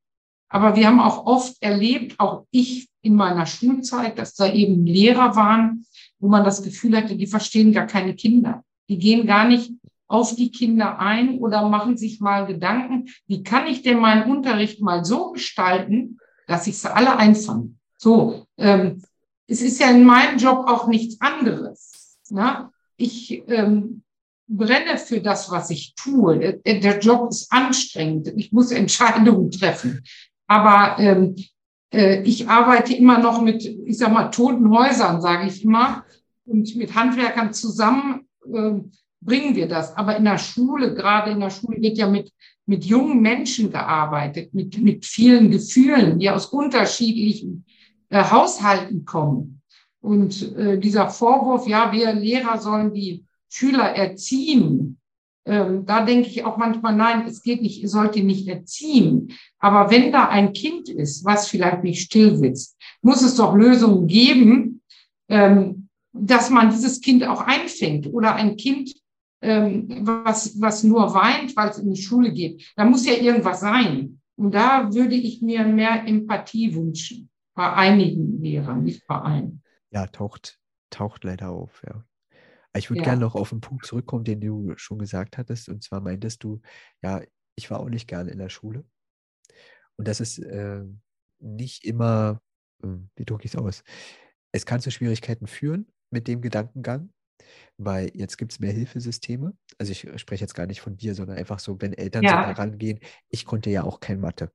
Aber 0.50 0.76
wir 0.76 0.88
haben 0.88 1.00
auch 1.00 1.26
oft 1.26 1.56
erlebt, 1.62 2.20
auch 2.20 2.46
ich 2.52 2.88
in 3.02 3.16
meiner 3.16 3.46
Schulzeit, 3.46 4.18
dass 4.18 4.36
da 4.36 4.52
eben 4.52 4.86
Lehrer 4.86 5.36
waren, 5.36 5.86
wo 6.20 6.28
man 6.28 6.44
das 6.44 6.64
Gefühl 6.64 6.96
hatte, 6.96 7.16
die 7.16 7.28
verstehen 7.28 7.74
gar 7.74 7.88
keine 7.88 8.16
Kinder. 8.16 8.64
Die 8.90 8.98
gehen 8.98 9.26
gar 9.26 9.48
nicht 9.48 9.72
auf 10.08 10.36
die 10.36 10.52
Kinder 10.52 11.00
ein 11.00 11.40
oder 11.40 11.68
machen 11.68 11.98
sich 11.98 12.20
mal 12.20 12.46
Gedanken, 12.46 13.10
wie 13.26 13.44
kann 13.44 13.66
ich 13.68 13.82
denn 13.82 14.00
meinen 14.00 14.30
Unterricht 14.30 14.82
mal 14.82 15.04
so 15.04 15.32
gestalten, 15.32 16.20
dass 16.48 16.68
ich 16.68 16.78
sie 16.78 16.94
alle 16.94 17.18
einfange. 17.18 17.74
So, 17.98 18.46
ähm, 18.58 19.02
es 19.48 19.62
ist 19.62 19.80
ja 19.80 19.90
in 19.90 20.04
meinem 20.04 20.38
Job 20.38 20.66
auch 20.68 20.88
nichts 20.88 21.20
anderes. 21.20 22.20
Ne? 22.30 22.70
Ich 22.96 23.44
ähm, 23.48 24.04
brenne 24.58 24.98
für 24.98 25.22
das, 25.22 25.52
was 25.52 25.70
ich 25.70 25.96
tue. 25.96 26.38
Der, 26.66 26.80
der, 26.80 27.00
Job 27.00 27.30
ist 27.30 27.52
anstrengend. 27.52 28.32
Ich 28.36 28.52
muss 28.52 28.72
Entscheidungen 28.72 29.52
treffen. 29.52 30.04
Aber 30.48 31.00
ähm, 31.00 31.36
äh, 31.94 32.22
ich 32.24 32.48
arbeite 32.48 32.94
immer 32.94 33.20
noch 33.20 33.42
mit, 33.42 33.66
ich 33.66 33.98
sag 33.98 34.12
mal, 34.12 34.30
toten 34.30 34.70
Häusern, 34.70 35.22
sage 35.22 35.48
ich 35.48 35.64
immer, 35.64 36.06
und 36.46 36.76
mit 36.76 36.96
Handwerkern 36.96 37.54
zusammen. 37.54 38.28
Äh, 38.52 38.82
bringen 39.22 39.56
wir 39.56 39.68
das. 39.68 39.96
Aber 39.96 40.18
in 40.18 40.26
der 40.26 40.38
Schule, 40.38 40.94
gerade 40.94 41.32
in 41.32 41.40
der 41.40 41.50
Schule 41.50 41.82
wird 41.82 41.98
ja 41.98 42.08
mit, 42.08 42.32
mit 42.66 42.86
jungen 42.86 43.22
Menschen 43.22 43.72
gearbeitet, 43.72 44.54
mit, 44.54 44.78
mit 44.78 45.06
vielen 45.06 45.50
Gefühlen, 45.50 46.20
die 46.20 46.30
aus 46.30 46.48
unterschiedlichen 46.48 47.66
äh, 48.10 48.24
Haushalten 48.24 49.06
kommen. 49.06 49.62
Und 50.02 50.56
äh, 50.58 50.78
dieser 50.78 51.10
Vorwurf, 51.10 51.68
ja, 51.68 51.92
wir 51.94 52.14
Lehrer 52.14 52.58
sollen 52.60 52.94
die 52.94 53.26
Schüler 53.54 53.96
erziehen, 53.96 55.00
ähm, 55.46 55.86
da 55.86 56.04
denke 56.06 56.30
ich 56.30 56.44
auch 56.44 56.58
manchmal, 56.58 56.96
nein, 56.96 57.28
es 57.28 57.44
geht 57.44 57.62
nicht, 57.62 57.82
ihr 57.82 57.90
sollt 57.90 58.16
ihn 58.16 58.26
nicht 58.26 58.48
erziehen. 58.48 59.34
Aber 59.60 59.92
wenn 59.92 60.12
da 60.12 60.28
ein 60.30 60.54
Kind 60.54 60.90
ist, 60.90 61.24
was 61.24 61.50
vielleicht 61.50 61.84
nicht 61.84 62.02
still 62.02 62.36
sitzt, 62.36 62.78
muss 63.02 63.22
es 63.22 63.36
doch 63.36 63.54
Lösungen 63.54 64.08
geben, 64.08 64.82
ähm, 65.30 65.90
dass 66.14 66.50
man 66.50 66.72
dieses 66.72 67.02
Kind 67.02 67.26
auch 67.26 67.42
einfängt 67.42 68.08
oder 68.08 68.36
ein 68.36 68.56
Kind, 68.56 68.94
ähm, 69.42 69.88
was, 70.02 70.60
was 70.60 70.84
nur 70.84 71.14
weint, 71.14 71.56
weil 71.56 71.70
es 71.70 71.78
in 71.78 71.94
die 71.94 72.02
Schule 72.02 72.32
geht. 72.32 72.72
Da 72.76 72.86
muss 72.86 73.06
ja 73.06 73.14
irgendwas 73.14 73.60
sein. 73.60 74.20
Und 74.36 74.56
da 74.56 74.92
würde 74.94 75.16
ich 75.16 75.42
mir 75.44 75.64
mehr 75.66 76.08
Empathie 76.08 76.74
wünschen. 76.74 77.30
Bei 77.54 77.72
einigen 77.72 78.42
Lehrern, 78.42 78.84
nicht 78.84 79.06
bei 79.06 79.20
allen. 79.20 79.62
Ja, 79.92 80.08
taucht, 80.08 80.60
taucht 80.90 81.24
leider 81.24 81.52
auf, 81.52 81.84
ja. 81.86 82.04
Ich 82.76 82.90
würde 82.90 83.02
ja. 83.02 83.06
gerne 83.06 83.22
noch 83.22 83.36
auf 83.36 83.52
einen 83.52 83.62
Punkt 83.62 83.86
zurückkommen, 83.86 84.24
den 84.24 84.42
du 84.42 84.74
schon 84.78 84.98
gesagt 84.98 85.38
hattest. 85.38 85.70
Und 85.70 85.84
zwar 85.84 86.02
meintest 86.02 86.44
du, 86.44 86.62
ja, 87.02 87.22
ich 87.56 87.70
war 87.70 87.80
auch 87.80 87.90
nicht 87.90 88.08
gerne 88.08 88.32
in 88.32 88.40
der 88.40 88.50
Schule. 88.50 88.84
Und 89.96 90.08
das 90.08 90.20
ist 90.20 90.40
äh, 90.40 90.84
nicht 91.40 91.86
immer, 91.86 92.42
äh, 92.84 92.88
wie 93.16 93.26
drücke 93.26 93.46
ich 93.46 93.54
es 93.54 93.60
aus? 93.60 93.84
Es 94.52 94.66
kann 94.66 94.82
zu 94.82 94.92
Schwierigkeiten 94.92 95.48
führen 95.48 95.88
mit 96.10 96.28
dem 96.28 96.42
Gedankengang, 96.42 97.12
weil 97.78 98.12
jetzt 98.16 98.38
gibt 98.38 98.52
es 98.54 98.60
mehr 98.60 98.72
Hilfesysteme. 98.72 99.56
Also 99.78 99.92
ich 99.92 100.08
spreche 100.20 100.44
jetzt 100.44 100.56
gar 100.56 100.66
nicht 100.66 100.82
von 100.82 100.98
dir, 100.98 101.14
sondern 101.14 101.38
einfach 101.38 101.60
so, 101.60 101.80
wenn 101.80 101.94
Eltern 101.94 102.24
ja. 102.24 102.32
so 102.32 102.48
herangehen, 102.48 103.00
ich 103.30 103.46
konnte 103.46 103.70
ja 103.70 103.84
auch 103.84 104.00
kein 104.00 104.20
Mathe. 104.20 104.52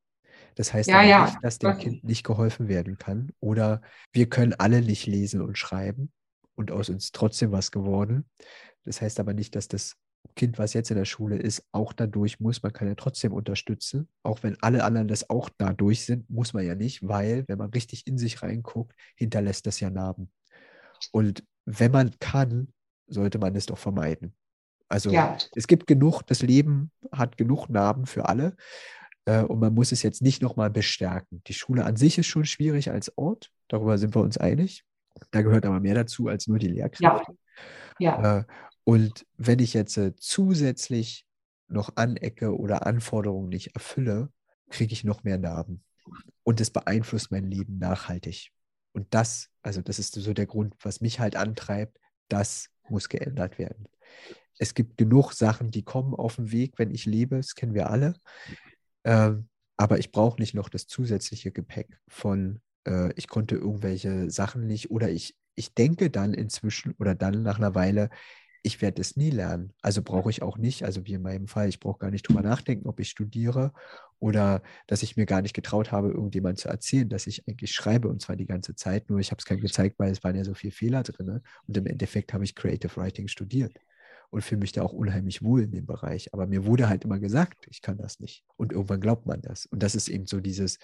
Das 0.54 0.72
heißt 0.72 0.88
ja, 0.88 1.02
ja. 1.02 1.26
nicht, 1.26 1.38
dass 1.42 1.58
dem? 1.58 1.78
Kind 1.78 2.04
nicht 2.04 2.24
geholfen 2.24 2.68
werden 2.68 2.98
kann. 2.98 3.30
Oder 3.40 3.80
wir 4.12 4.28
können 4.28 4.54
alle 4.54 4.82
nicht 4.82 5.06
lesen 5.06 5.40
und 5.40 5.56
schreiben 5.56 6.12
und 6.58 6.70
aus 6.70 6.88
uns 6.88 7.12
trotzdem 7.12 7.52
was 7.52 7.70
geworden. 7.70 8.28
Das 8.84 9.00
heißt 9.00 9.20
aber 9.20 9.34
nicht, 9.34 9.54
dass 9.54 9.68
das 9.68 9.96
Kind, 10.34 10.58
was 10.58 10.72
jetzt 10.72 10.90
in 10.90 10.96
der 10.96 11.04
Schule 11.04 11.36
ist, 11.36 11.64
auch 11.72 11.92
dadurch 11.92 12.40
muss. 12.40 12.62
Man 12.62 12.72
kann 12.72 12.88
ja 12.88 12.94
trotzdem 12.94 13.32
unterstützen. 13.32 14.08
Auch 14.22 14.42
wenn 14.42 14.60
alle 14.60 14.84
anderen 14.84 15.08
das 15.08 15.30
auch 15.30 15.48
dadurch 15.56 16.04
sind, 16.04 16.28
muss 16.28 16.52
man 16.52 16.66
ja 16.66 16.74
nicht, 16.74 17.06
weil, 17.06 17.44
wenn 17.48 17.58
man 17.58 17.70
richtig 17.70 18.06
in 18.06 18.18
sich 18.18 18.42
reinguckt, 18.42 18.94
hinterlässt 19.16 19.66
das 19.66 19.80
ja 19.80 19.90
Narben. 19.90 20.30
Und 21.12 21.44
wenn 21.64 21.92
man 21.92 22.18
kann, 22.18 22.72
sollte 23.06 23.38
man 23.38 23.54
es 23.56 23.66
doch 23.66 23.78
vermeiden. 23.78 24.34
Also 24.88 25.10
ja. 25.10 25.36
es 25.54 25.66
gibt 25.66 25.86
genug, 25.86 26.22
das 26.22 26.42
Leben 26.42 26.90
hat 27.12 27.36
genug 27.36 27.68
Narben 27.68 28.06
für 28.06 28.28
alle 28.28 28.56
äh, 29.26 29.42
und 29.42 29.60
man 29.60 29.74
muss 29.74 29.92
es 29.92 30.02
jetzt 30.02 30.22
nicht 30.22 30.40
nochmal 30.40 30.70
bestärken. 30.70 31.42
Die 31.46 31.54
Schule 31.54 31.84
an 31.84 31.96
sich 31.96 32.16
ist 32.18 32.26
schon 32.26 32.46
schwierig 32.46 32.90
als 32.90 33.16
Ort, 33.18 33.50
darüber 33.68 33.98
sind 33.98 34.14
wir 34.14 34.22
uns 34.22 34.38
einig. 34.38 34.84
Da 35.30 35.42
gehört 35.42 35.66
aber 35.66 35.80
mehr 35.80 35.94
dazu 35.94 36.28
als 36.28 36.46
nur 36.46 36.58
die 36.58 36.68
Lehrkräfte. 36.68 37.36
Ja. 37.98 38.22
ja. 38.22 38.38
Äh, 38.38 38.44
und 38.84 39.26
wenn 39.36 39.58
ich 39.58 39.74
jetzt 39.74 39.96
äh, 39.98 40.14
zusätzlich 40.16 41.26
noch 41.68 41.96
Anecke 41.96 42.56
oder 42.56 42.86
Anforderungen 42.86 43.48
nicht 43.48 43.74
erfülle, 43.74 44.30
kriege 44.70 44.92
ich 44.92 45.04
noch 45.04 45.24
mehr 45.24 45.38
Narben. 45.38 45.84
Und 46.42 46.60
es 46.60 46.70
beeinflusst 46.70 47.30
mein 47.30 47.44
Leben 47.44 47.78
nachhaltig. 47.78 48.50
Und 48.92 49.06
das, 49.10 49.50
also 49.62 49.82
das 49.82 49.98
ist 49.98 50.14
so 50.14 50.32
der 50.32 50.46
Grund, 50.46 50.74
was 50.82 51.00
mich 51.00 51.20
halt 51.20 51.36
antreibt, 51.36 51.98
das 52.28 52.70
muss 52.88 53.08
geändert 53.08 53.58
werden. 53.58 53.86
Es 54.58 54.74
gibt 54.74 54.96
genug 54.96 55.32
Sachen, 55.32 55.70
die 55.70 55.84
kommen 55.84 56.14
auf 56.14 56.36
den 56.36 56.50
Weg, 56.50 56.78
wenn 56.78 56.90
ich 56.90 57.04
lebe, 57.04 57.36
das 57.36 57.54
kennen 57.54 57.74
wir 57.74 57.90
alle. 57.90 58.14
Ähm, 59.04 59.48
aber 59.76 59.98
ich 59.98 60.10
brauche 60.10 60.40
nicht 60.40 60.54
noch 60.54 60.68
das 60.68 60.86
zusätzliche 60.86 61.52
Gepäck 61.52 62.00
von, 62.08 62.60
äh, 62.88 63.12
ich 63.16 63.28
konnte 63.28 63.56
irgendwelche 63.56 64.30
Sachen 64.30 64.66
nicht 64.66 64.90
oder 64.90 65.10
ich, 65.10 65.36
ich 65.54 65.74
denke 65.74 66.10
dann 66.10 66.34
inzwischen 66.34 66.94
oder 66.98 67.14
dann 67.14 67.42
nach 67.42 67.58
einer 67.58 67.74
Weile, 67.74 68.10
ich 68.62 68.82
werde 68.82 69.00
es 69.00 69.16
nie 69.16 69.30
lernen. 69.30 69.72
Also 69.82 70.02
brauche 70.02 70.30
ich 70.30 70.42
auch 70.42 70.58
nicht, 70.58 70.84
also 70.84 71.06
wie 71.06 71.14
in 71.14 71.22
meinem 71.22 71.46
Fall, 71.46 71.68
ich 71.68 71.80
brauche 71.80 71.98
gar 71.98 72.10
nicht 72.10 72.28
drüber 72.28 72.42
nachdenken, 72.42 72.88
ob 72.88 73.00
ich 73.00 73.08
studiere 73.08 73.72
oder 74.18 74.62
dass 74.88 75.02
ich 75.02 75.16
mir 75.16 75.26
gar 75.26 75.42
nicht 75.42 75.54
getraut 75.54 75.92
habe, 75.92 76.08
irgendjemand 76.08 76.58
zu 76.58 76.68
erzählen, 76.68 77.08
dass 77.08 77.26
ich 77.26 77.46
eigentlich 77.46 77.72
schreibe 77.72 78.08
und 78.08 78.20
zwar 78.20 78.36
die 78.36 78.46
ganze 78.46 78.74
Zeit. 78.74 79.10
Nur 79.10 79.20
ich 79.20 79.30
habe 79.30 79.38
es 79.38 79.44
keinem 79.44 79.60
gezeigt, 79.60 79.98
weil 79.98 80.10
es 80.10 80.24
waren 80.24 80.36
ja 80.36 80.44
so 80.44 80.54
viele 80.54 80.72
Fehler 80.72 81.02
drin. 81.02 81.40
Und 81.66 81.76
im 81.76 81.86
Endeffekt 81.86 82.32
habe 82.32 82.44
ich 82.44 82.54
Creative 82.54 82.96
Writing 82.96 83.28
studiert 83.28 83.74
und 84.30 84.42
fühle 84.42 84.60
mich 84.60 84.72
da 84.72 84.82
auch 84.82 84.92
unheimlich 84.92 85.42
wohl 85.42 85.62
in 85.62 85.70
dem 85.70 85.86
Bereich. 85.86 86.34
Aber 86.34 86.46
mir 86.46 86.66
wurde 86.66 86.88
halt 86.88 87.04
immer 87.04 87.20
gesagt, 87.20 87.66
ich 87.70 87.80
kann 87.80 87.96
das 87.96 88.18
nicht. 88.18 88.44
Und 88.56 88.72
irgendwann 88.72 89.00
glaubt 89.00 89.26
man 89.26 89.40
das. 89.40 89.66
Und 89.66 89.82
das 89.82 89.94
ist 89.94 90.08
eben 90.08 90.26
so 90.26 90.40
dieses, 90.40 90.78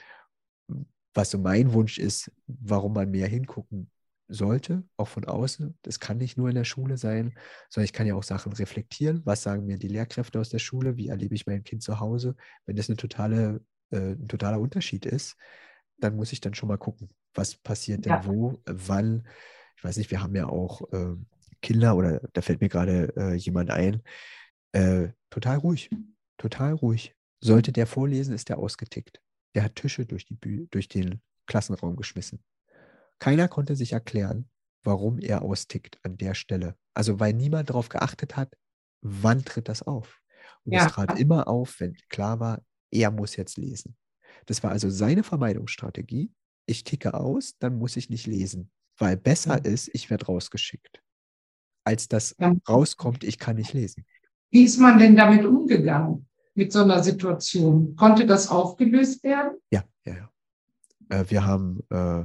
was 1.15 1.31
so 1.31 1.39
mein 1.39 1.73
Wunsch 1.73 1.99
ist, 1.99 2.31
warum 2.47 2.93
man 2.93 3.11
mehr 3.11 3.29
hingucken 3.29 3.91
sollte, 4.29 4.83
auch 4.97 5.09
von 5.09 5.25
außen. 5.25 5.79
Das 5.83 6.01
kann 6.01 6.19
nicht 6.19 6.37
nur 6.37 6.49
in 6.49 6.55
der 6.55 6.65
Schule 6.65 6.97
sein, 6.97 7.35
sondern 7.69 7.85
ich 7.85 7.93
kann 7.93 8.07
ja 8.07 8.15
auch 8.15 8.23
Sachen 8.23 8.53
reflektieren. 8.53 9.23
Was 9.25 9.43
sagen 9.43 9.67
mir 9.67 9.79
die 9.79 9.89
Lehrkräfte 9.89 10.41
aus 10.41 10.49
der 10.49 10.59
Schule? 10.59 10.97
Wie 10.97 11.09
erlebe 11.09 11.35
ich 11.35 11.47
mein 11.47 11.65
Kind 11.65 11.83
zu 11.83 12.01
Hause? 12.01 12.35
Wenn 12.67 12.77
das 12.77 12.89
eine 12.89 12.97
totale, 12.97 13.61
äh, 13.91 14.13
ein 14.13 14.29
totaler 14.29 14.61
Unterschied 14.61 15.07
ist, 15.07 15.37
dann 15.99 16.17
muss 16.17 16.33
ich 16.33 16.41
dann 16.41 16.55
schon 16.55 16.69
mal 16.69 16.79
gucken, 16.79 17.11
was 17.35 17.55
passiert 17.57 18.05
denn 18.05 18.13
ja. 18.13 18.27
wo, 18.27 18.61
wann. 18.67 19.27
Ich 19.77 19.85
weiß 19.85 19.97
nicht, 19.97 20.11
wir 20.11 20.23
haben 20.23 20.35
ja 20.35 20.47
auch 20.47 20.93
äh, 20.93 21.15
Kinder 21.61 21.97
oder 21.97 22.21
da 22.33 22.43
fällt 22.43 22.61
mir 22.61 22.69
gerade 22.69 23.13
äh, 23.17 23.35
jemand 23.35 23.71
ein. 23.71 24.03
Äh, 24.73 25.09
total 25.31 25.59
ruhig, 25.59 25.91
total 26.39 26.73
ruhig. 26.73 27.15
Sollte 27.41 27.73
der 27.73 27.87
vorlesen, 27.87 28.35
ist 28.35 28.49
der 28.49 28.59
ausgetickt. 28.59 29.21
Der 29.55 29.65
hat 29.65 29.77
Tische 29.77 30.07
durch, 30.07 30.27
die 30.27 30.69
durch 30.71 30.89
den 30.89 31.21
Klassenraum 31.47 31.97
geschmissen. 31.97 32.43
Keiner 33.19 33.49
konnte 33.49 33.77
sich 33.77 33.93
erklären, 33.93 34.49
warum 34.83 35.19
er 35.19 35.43
austickt 35.43 35.99
an 36.03 36.17
der 36.17 36.35
Stelle. 36.35 36.77
Also 36.95 37.21
weil 37.21 37.33
niemand 37.33 37.71
darauf 37.71 37.89
geachtet 37.89 38.37
hat, 38.37 38.57
wann 39.01 39.45
tritt 39.45 39.69
das 39.69 39.83
auf. 39.83 40.21
Und 40.65 40.73
ja. 40.73 40.87
es 40.87 40.93
trat 40.93 41.19
immer 41.19 41.49
auf, 41.49 41.81
wenn 41.81 41.97
klar 42.09 42.41
war, 42.41 42.63
er 42.91 43.11
muss 43.11 43.37
jetzt 43.37 43.57
lesen. 43.57 43.97
Das 44.47 44.63
war 44.63 44.71
also 44.71 44.91
seine 44.91 45.23
Vermeidungsstrategie. 45.23 46.33
Ich 46.67 46.85
ticke 46.85 47.15
aus, 47.15 47.57
dann 47.59 47.79
muss 47.79 47.97
ich 47.97 48.11
nicht 48.11 48.27
lesen, 48.27 48.71
weil 48.99 49.17
besser 49.17 49.59
ja. 49.59 49.71
ist, 49.73 49.91
ich 49.93 50.11
werde 50.11 50.27
rausgeschickt, 50.27 51.03
als 51.85 52.09
dass 52.09 52.35
ja. 52.39 52.55
rauskommt, 52.69 53.25
ich 53.25 53.39
kann 53.39 53.57
nicht 53.57 53.73
lesen. 53.73 54.07
Wie 54.51 54.65
ist 54.65 54.79
man 54.79 54.99
denn 54.99 55.17
damit 55.17 55.45
umgegangen, 55.45 56.29
mit 56.55 56.73
so 56.73 56.83
einer 56.83 57.03
Situation? 57.03 57.97
Konnte 57.97 58.27
das 58.27 58.49
aufgelöst 58.49 59.23
werden? 59.25 59.59
Ja, 59.71 59.85
ja, 60.05 60.15
ja. 60.15 60.31
Äh, 61.09 61.25
wir 61.29 61.45
haben 61.45 61.81
äh, 61.91 62.25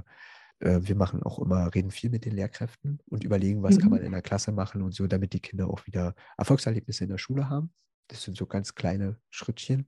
äh, 0.59 0.79
wir 0.81 0.95
machen 0.95 1.23
auch 1.23 1.39
immer, 1.39 1.73
reden 1.73 1.91
viel 1.91 2.09
mit 2.09 2.25
den 2.25 2.33
Lehrkräften 2.33 2.99
und 3.07 3.23
überlegen, 3.23 3.63
was 3.63 3.77
mhm. 3.77 3.81
kann 3.81 3.89
man 3.91 4.01
in 4.01 4.11
der 4.11 4.21
Klasse 4.21 4.51
machen 4.51 4.81
und 4.81 4.93
so, 4.93 5.07
damit 5.07 5.33
die 5.33 5.39
Kinder 5.39 5.69
auch 5.69 5.85
wieder 5.87 6.15
Erfolgserlebnisse 6.37 7.05
in 7.05 7.09
der 7.09 7.17
Schule 7.17 7.49
haben. 7.49 7.73
Das 8.07 8.23
sind 8.23 8.37
so 8.37 8.45
ganz 8.45 8.75
kleine 8.75 9.17
Schrittchen. 9.29 9.87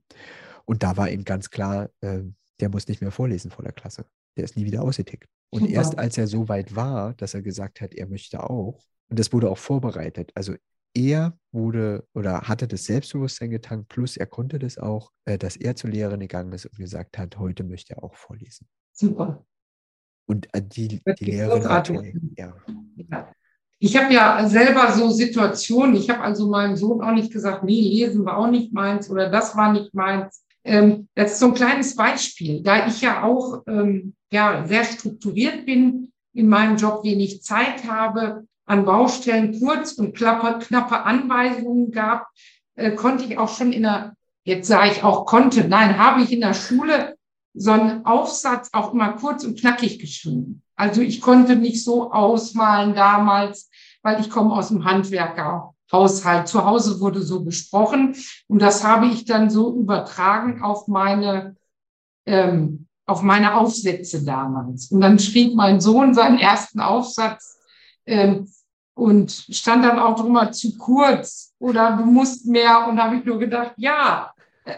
Und 0.64 0.82
da 0.82 0.96
war 0.96 1.10
eben 1.10 1.24
ganz 1.24 1.50
klar, 1.50 1.90
äh, 2.00 2.22
der 2.60 2.68
muss 2.68 2.88
nicht 2.88 3.00
mehr 3.00 3.10
vorlesen 3.10 3.50
vor 3.50 3.64
der 3.64 3.72
Klasse. 3.72 4.06
Der 4.36 4.44
ist 4.44 4.56
nie 4.56 4.64
wieder 4.64 4.82
ausgetickt. 4.82 5.28
Und 5.50 5.62
Super. 5.62 5.72
erst 5.72 5.98
als 5.98 6.16
er 6.16 6.26
so 6.26 6.48
weit 6.48 6.74
war, 6.74 7.14
dass 7.14 7.34
er 7.34 7.42
gesagt 7.42 7.80
hat, 7.80 7.94
er 7.94 8.06
möchte 8.06 8.42
auch, 8.48 8.80
und 9.08 9.18
das 9.18 9.32
wurde 9.32 9.50
auch 9.50 9.58
vorbereitet. 9.58 10.30
Also 10.34 10.54
er 10.94 11.38
wurde 11.52 12.06
oder 12.14 12.42
hatte 12.42 12.66
das 12.66 12.84
Selbstbewusstsein 12.84 13.50
getankt, 13.50 13.88
plus 13.88 14.16
er 14.16 14.26
konnte 14.26 14.58
das 14.58 14.78
auch, 14.78 15.12
äh, 15.24 15.38
dass 15.38 15.56
er 15.56 15.76
zur 15.76 15.90
Lehrerin 15.90 16.20
gegangen 16.20 16.52
ist 16.52 16.66
und 16.66 16.76
gesagt 16.76 17.18
hat, 17.18 17.38
heute 17.38 17.64
möchte 17.64 17.94
er 17.94 18.04
auch 18.04 18.14
vorlesen. 18.14 18.66
Super. 18.92 19.44
Und 20.26 20.48
äh, 20.54 20.62
die, 20.62 21.02
die 21.18 21.24
Lehrerin 21.24 21.66
okay, 21.66 22.20
ja. 22.36 22.54
ja. 22.96 23.32
Ich 23.78 23.96
habe 23.96 24.14
ja 24.14 24.48
selber 24.48 24.92
so 24.92 25.10
Situationen, 25.10 25.96
ich 25.96 26.08
habe 26.08 26.20
also 26.20 26.48
meinem 26.48 26.76
Sohn 26.76 27.02
auch 27.02 27.12
nicht 27.12 27.32
gesagt, 27.32 27.64
nee, 27.64 27.80
lesen 27.80 28.24
war 28.24 28.38
auch 28.38 28.50
nicht 28.50 28.72
meins 28.72 29.10
oder 29.10 29.28
das 29.28 29.56
war 29.56 29.72
nicht 29.72 29.92
meins. 29.92 30.44
Ähm, 30.64 31.08
das 31.16 31.32
ist 31.32 31.40
so 31.40 31.46
ein 31.46 31.54
kleines 31.54 31.96
Beispiel, 31.96 32.62
da 32.62 32.86
ich 32.86 33.00
ja 33.00 33.24
auch 33.24 33.62
ähm, 33.66 34.14
ja, 34.32 34.64
sehr 34.66 34.84
strukturiert 34.84 35.66
bin, 35.66 36.12
in 36.32 36.48
meinem 36.48 36.76
Job 36.76 37.02
wenig 37.02 37.42
Zeit 37.42 37.84
habe, 37.84 38.46
an 38.66 38.84
Baustellen 38.84 39.58
kurz 39.58 39.92
und 39.92 40.16
knappe, 40.16 41.04
Anweisungen 41.04 41.90
gab, 41.90 42.28
äh, 42.74 42.92
konnte 42.92 43.24
ich 43.24 43.38
auch 43.38 43.48
schon 43.48 43.72
in 43.72 43.82
der, 43.82 44.14
jetzt 44.44 44.68
sage 44.68 44.92
ich 44.92 45.04
auch 45.04 45.26
konnte, 45.26 45.68
nein, 45.68 45.98
habe 45.98 46.22
ich 46.22 46.32
in 46.32 46.40
der 46.40 46.54
Schule 46.54 47.16
so 47.54 47.72
einen 47.72 48.06
Aufsatz 48.06 48.70
auch 48.72 48.92
immer 48.92 49.12
kurz 49.12 49.44
und 49.44 49.60
knackig 49.60 49.98
geschrieben. 49.98 50.62
Also 50.74 51.00
ich 51.00 51.20
konnte 51.20 51.56
nicht 51.56 51.84
so 51.84 52.12
ausmalen 52.12 52.94
damals, 52.94 53.68
weil 54.02 54.20
ich 54.20 54.30
komme 54.30 54.54
aus 54.54 54.68
dem 54.68 54.84
Handwerkerhaushalt. 54.84 56.48
Zu 56.48 56.64
Hause 56.64 57.00
wurde 57.00 57.22
so 57.22 57.44
gesprochen 57.44 58.16
und 58.48 58.62
das 58.62 58.84
habe 58.84 59.06
ich 59.06 59.26
dann 59.26 59.50
so 59.50 59.74
übertragen 59.76 60.62
auf 60.62 60.88
meine 60.88 61.56
ähm, 62.24 62.86
auf 63.04 63.22
meine 63.22 63.56
Aufsätze 63.56 64.24
damals. 64.24 64.90
Und 64.90 65.00
dann 65.00 65.18
schrieb 65.18 65.54
mein 65.54 65.80
Sohn 65.80 66.14
seinen 66.14 66.38
ersten 66.38 66.80
Aufsatz 66.80 67.58
ähm, 68.06 68.48
und 68.94 69.30
stand 69.30 69.84
dann 69.84 69.98
auch 69.98 70.16
drüber 70.16 70.52
zu 70.52 70.76
kurz 70.76 71.54
oder 71.58 71.96
du 71.96 72.04
musst 72.04 72.46
mehr. 72.46 72.86
Und 72.88 73.02
habe 73.02 73.16
ich 73.16 73.24
nur 73.24 73.38
gedacht, 73.38 73.72
ja, 73.76 74.32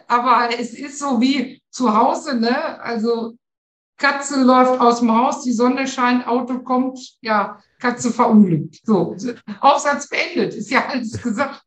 aber 0.07 0.49
es 0.59 0.75
ist 0.75 0.99
so 0.99 1.21
wie 1.21 1.63
zu 1.71 1.95
Hause, 1.95 2.39
ne? 2.39 2.81
Also 2.81 3.37
Katze 3.97 4.43
läuft 4.43 4.81
aus 4.81 5.01
dem 5.01 5.13
Haus, 5.13 5.43
die 5.43 5.53
Sonne 5.53 5.87
scheint, 5.87 6.27
Auto 6.27 6.61
kommt, 6.61 7.17
ja, 7.21 7.61
Katze 7.79 8.11
verunglückt. 8.11 8.81
So, 8.85 9.17
Aufsatz 9.61 10.09
beendet, 10.09 10.55
ist 10.55 10.71
ja 10.71 10.87
alles 10.87 11.21
gesagt. 11.23 11.63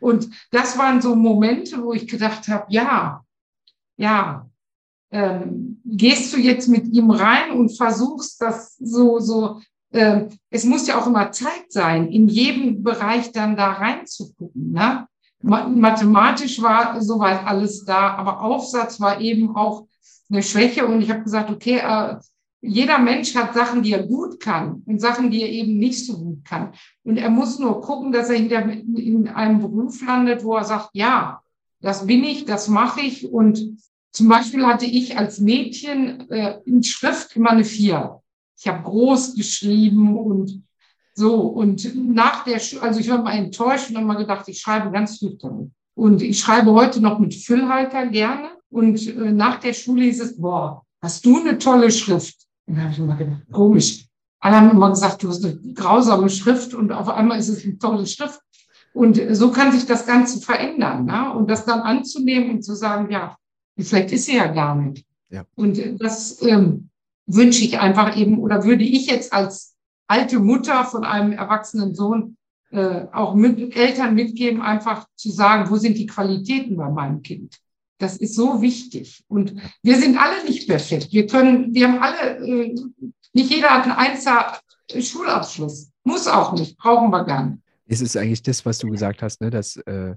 Und 0.00 0.28
das 0.50 0.76
waren 0.78 1.00
so 1.00 1.14
Momente, 1.14 1.82
wo 1.82 1.92
ich 1.92 2.06
gedacht 2.08 2.48
habe, 2.48 2.66
ja, 2.68 3.24
ja, 3.96 4.48
ähm, 5.10 5.80
gehst 5.84 6.32
du 6.32 6.38
jetzt 6.38 6.68
mit 6.68 6.88
ihm 6.88 7.10
rein 7.10 7.52
und 7.52 7.76
versuchst 7.76 8.40
das 8.40 8.76
so, 8.78 9.18
so, 9.20 9.60
äh, 9.92 10.26
es 10.50 10.64
muss 10.64 10.86
ja 10.86 11.00
auch 11.00 11.06
immer 11.06 11.32
Zeit 11.32 11.70
sein, 11.70 12.08
in 12.08 12.28
jedem 12.28 12.82
Bereich 12.82 13.32
dann 13.32 13.56
da 13.56 13.72
reinzugucken. 13.72 14.72
Ne? 14.72 15.06
Mathematisch 15.42 16.62
war 16.62 17.00
soweit 17.00 17.44
alles 17.46 17.84
da, 17.84 18.14
aber 18.14 18.42
Aufsatz 18.42 19.00
war 19.00 19.20
eben 19.20 19.56
auch 19.56 19.86
eine 20.30 20.42
Schwäche. 20.42 20.86
Und 20.86 21.02
ich 21.02 21.10
habe 21.10 21.22
gesagt, 21.22 21.50
okay, 21.50 21.78
äh, 21.78 22.16
jeder 22.62 22.98
Mensch 22.98 23.34
hat 23.34 23.54
Sachen, 23.54 23.82
die 23.82 23.92
er 23.92 24.06
gut 24.06 24.38
kann 24.38 24.82
und 24.86 25.00
Sachen, 25.00 25.30
die 25.30 25.42
er 25.42 25.48
eben 25.48 25.78
nicht 25.78 26.06
so 26.06 26.16
gut 26.16 26.44
kann. 26.44 26.72
Und 27.02 27.16
er 27.16 27.28
muss 27.28 27.58
nur 27.58 27.80
gucken, 27.80 28.12
dass 28.12 28.30
er 28.30 28.36
in 28.36 29.28
einem 29.28 29.60
Beruf 29.60 30.00
landet, 30.06 30.44
wo 30.44 30.56
er 30.56 30.64
sagt, 30.64 30.90
ja, 30.92 31.40
das 31.80 32.06
bin 32.06 32.22
ich, 32.22 32.44
das 32.44 32.68
mache 32.68 33.00
ich. 33.00 33.26
Und 33.26 33.78
zum 34.12 34.28
Beispiel 34.28 34.64
hatte 34.64 34.86
ich 34.86 35.18
als 35.18 35.40
Mädchen 35.40 36.30
äh, 36.30 36.60
in 36.64 36.84
Schrift 36.84 37.34
immer 37.34 37.50
eine 37.50 37.64
Vier. 37.64 38.21
Ich 38.62 38.68
habe 38.68 38.84
groß 38.84 39.34
geschrieben 39.34 40.16
und 40.16 40.62
so, 41.14 41.34
und 41.40 42.14
nach 42.14 42.44
der, 42.44 42.60
also 42.80 43.00
ich 43.00 43.10
war 43.10 43.20
mal 43.20 43.32
enttäuscht 43.32 43.90
und 43.90 43.96
habe 43.96 44.06
mal 44.06 44.14
gedacht, 44.14 44.46
ich 44.46 44.60
schreibe 44.60 44.92
ganz 44.92 45.18
damit. 45.18 45.72
Und 45.94 46.22
ich 46.22 46.38
schreibe 46.38 46.70
heute 46.70 47.00
noch 47.00 47.18
mit 47.18 47.34
Füllhalter 47.34 48.06
gerne. 48.06 48.50
Und 48.70 49.04
äh, 49.08 49.32
nach 49.32 49.58
der 49.58 49.72
Schule 49.72 50.04
hieß 50.04 50.20
es, 50.22 50.40
boah, 50.40 50.84
hast 51.02 51.26
du 51.26 51.40
eine 51.40 51.58
tolle 51.58 51.90
Schrift? 51.90 52.46
Und 52.66 52.76
da 52.76 52.82
habe 52.82 52.92
ich 52.92 52.98
immer 53.00 53.16
gedacht, 53.16 53.42
komisch. 53.50 54.06
Alle 54.38 54.56
haben 54.56 54.70
immer 54.70 54.90
gesagt, 54.90 55.24
du 55.24 55.28
hast 55.28 55.44
eine 55.44 55.56
grausame 55.74 56.30
Schrift 56.30 56.72
und 56.72 56.92
auf 56.92 57.08
einmal 57.08 57.40
ist 57.40 57.48
es 57.48 57.64
eine 57.64 57.78
tolle 57.78 58.06
Schrift. 58.06 58.40
Und 58.94 59.20
so 59.32 59.50
kann 59.50 59.72
sich 59.72 59.86
das 59.86 60.06
Ganze 60.06 60.40
verändern. 60.40 61.06
Ne? 61.06 61.32
Und 61.32 61.50
das 61.50 61.64
dann 61.64 61.80
anzunehmen 61.80 62.50
und 62.50 62.62
zu 62.62 62.76
sagen, 62.76 63.10
ja, 63.10 63.36
vielleicht 63.76 64.12
ist 64.12 64.26
sie 64.26 64.36
ja 64.36 64.46
gar 64.46 64.76
nicht. 64.76 65.04
Ja. 65.30 65.44
Und 65.56 65.80
das 66.00 66.40
ähm, 66.42 66.90
wünsche 67.26 67.64
ich 67.64 67.78
einfach 67.78 68.16
eben, 68.16 68.38
oder 68.38 68.64
würde 68.64 68.84
ich 68.84 69.06
jetzt 69.06 69.32
als 69.32 69.74
alte 70.06 70.38
Mutter 70.38 70.84
von 70.84 71.04
einem 71.04 71.32
erwachsenen 71.32 71.94
Sohn 71.94 72.36
äh, 72.70 73.06
auch 73.12 73.34
mit, 73.34 73.76
Eltern 73.76 74.14
mitgeben, 74.14 74.62
einfach 74.62 75.06
zu 75.14 75.30
sagen, 75.30 75.70
wo 75.70 75.76
sind 75.76 75.98
die 75.98 76.06
Qualitäten 76.06 76.76
bei 76.76 76.88
meinem 76.88 77.22
Kind? 77.22 77.58
Das 77.98 78.16
ist 78.16 78.34
so 78.34 78.60
wichtig. 78.60 79.22
Und 79.28 79.54
wir 79.82 79.98
sind 79.98 80.16
alle 80.18 80.44
nicht 80.44 80.68
perfekt. 80.68 81.12
Wir 81.12 81.26
können, 81.26 81.72
wir 81.74 81.88
haben 81.88 81.98
alle, 82.02 82.38
äh, 82.38 82.74
nicht 83.32 83.50
jeder 83.50 83.70
hat 83.70 83.84
einen 83.84 83.92
Einser 83.92 84.58
Schulabschluss. 84.98 85.90
Muss 86.04 86.26
auch 86.26 86.52
nicht, 86.52 86.76
brauchen 86.76 87.10
wir 87.10 87.24
gar 87.24 87.46
nicht. 87.46 87.62
Es 87.86 88.00
ist 88.00 88.16
eigentlich 88.16 88.42
das, 88.42 88.64
was 88.66 88.78
du 88.78 88.90
gesagt 88.90 89.22
hast, 89.22 89.40
ne, 89.40 89.50
dass 89.50 89.76
äh, 89.76 90.16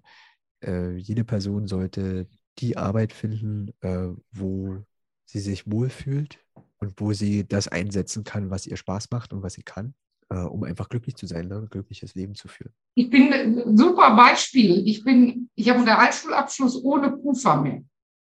äh, 0.63 0.95
jede 0.95 1.23
Person 1.23 1.67
sollte 1.67 2.27
die 2.59 2.77
Arbeit 2.77 3.13
finden, 3.13 3.73
äh, 3.81 4.09
wo 4.31 4.77
sie 5.25 5.39
sich 5.39 5.69
wohlfühlt 5.69 6.39
und 6.79 6.99
wo 6.99 7.13
sie 7.13 7.47
das 7.47 7.67
einsetzen 7.67 8.23
kann, 8.23 8.49
was 8.49 8.67
ihr 8.67 8.77
Spaß 8.77 9.09
macht 9.11 9.33
und 9.33 9.43
was 9.43 9.53
sie 9.53 9.63
kann, 9.63 9.93
äh, 10.29 10.38
um 10.38 10.63
einfach 10.63 10.89
glücklich 10.89 11.15
zu 11.15 11.25
sein, 11.25 11.47
ne? 11.47 11.57
ein 11.57 11.69
glückliches 11.69 12.15
Leben 12.15 12.35
zu 12.35 12.47
führen. 12.47 12.73
Ich 12.95 13.09
bin 13.09 13.31
ein 13.31 13.77
super 13.77 14.15
Beispiel. 14.15 14.88
Ich 14.88 15.03
bin, 15.03 15.49
ich 15.55 15.69
habe 15.69 15.79
einen 15.79 15.88
Realschulabschluss 15.88 16.83
ohne 16.83 17.11
Puffer 17.11 17.61
mehr, 17.61 17.83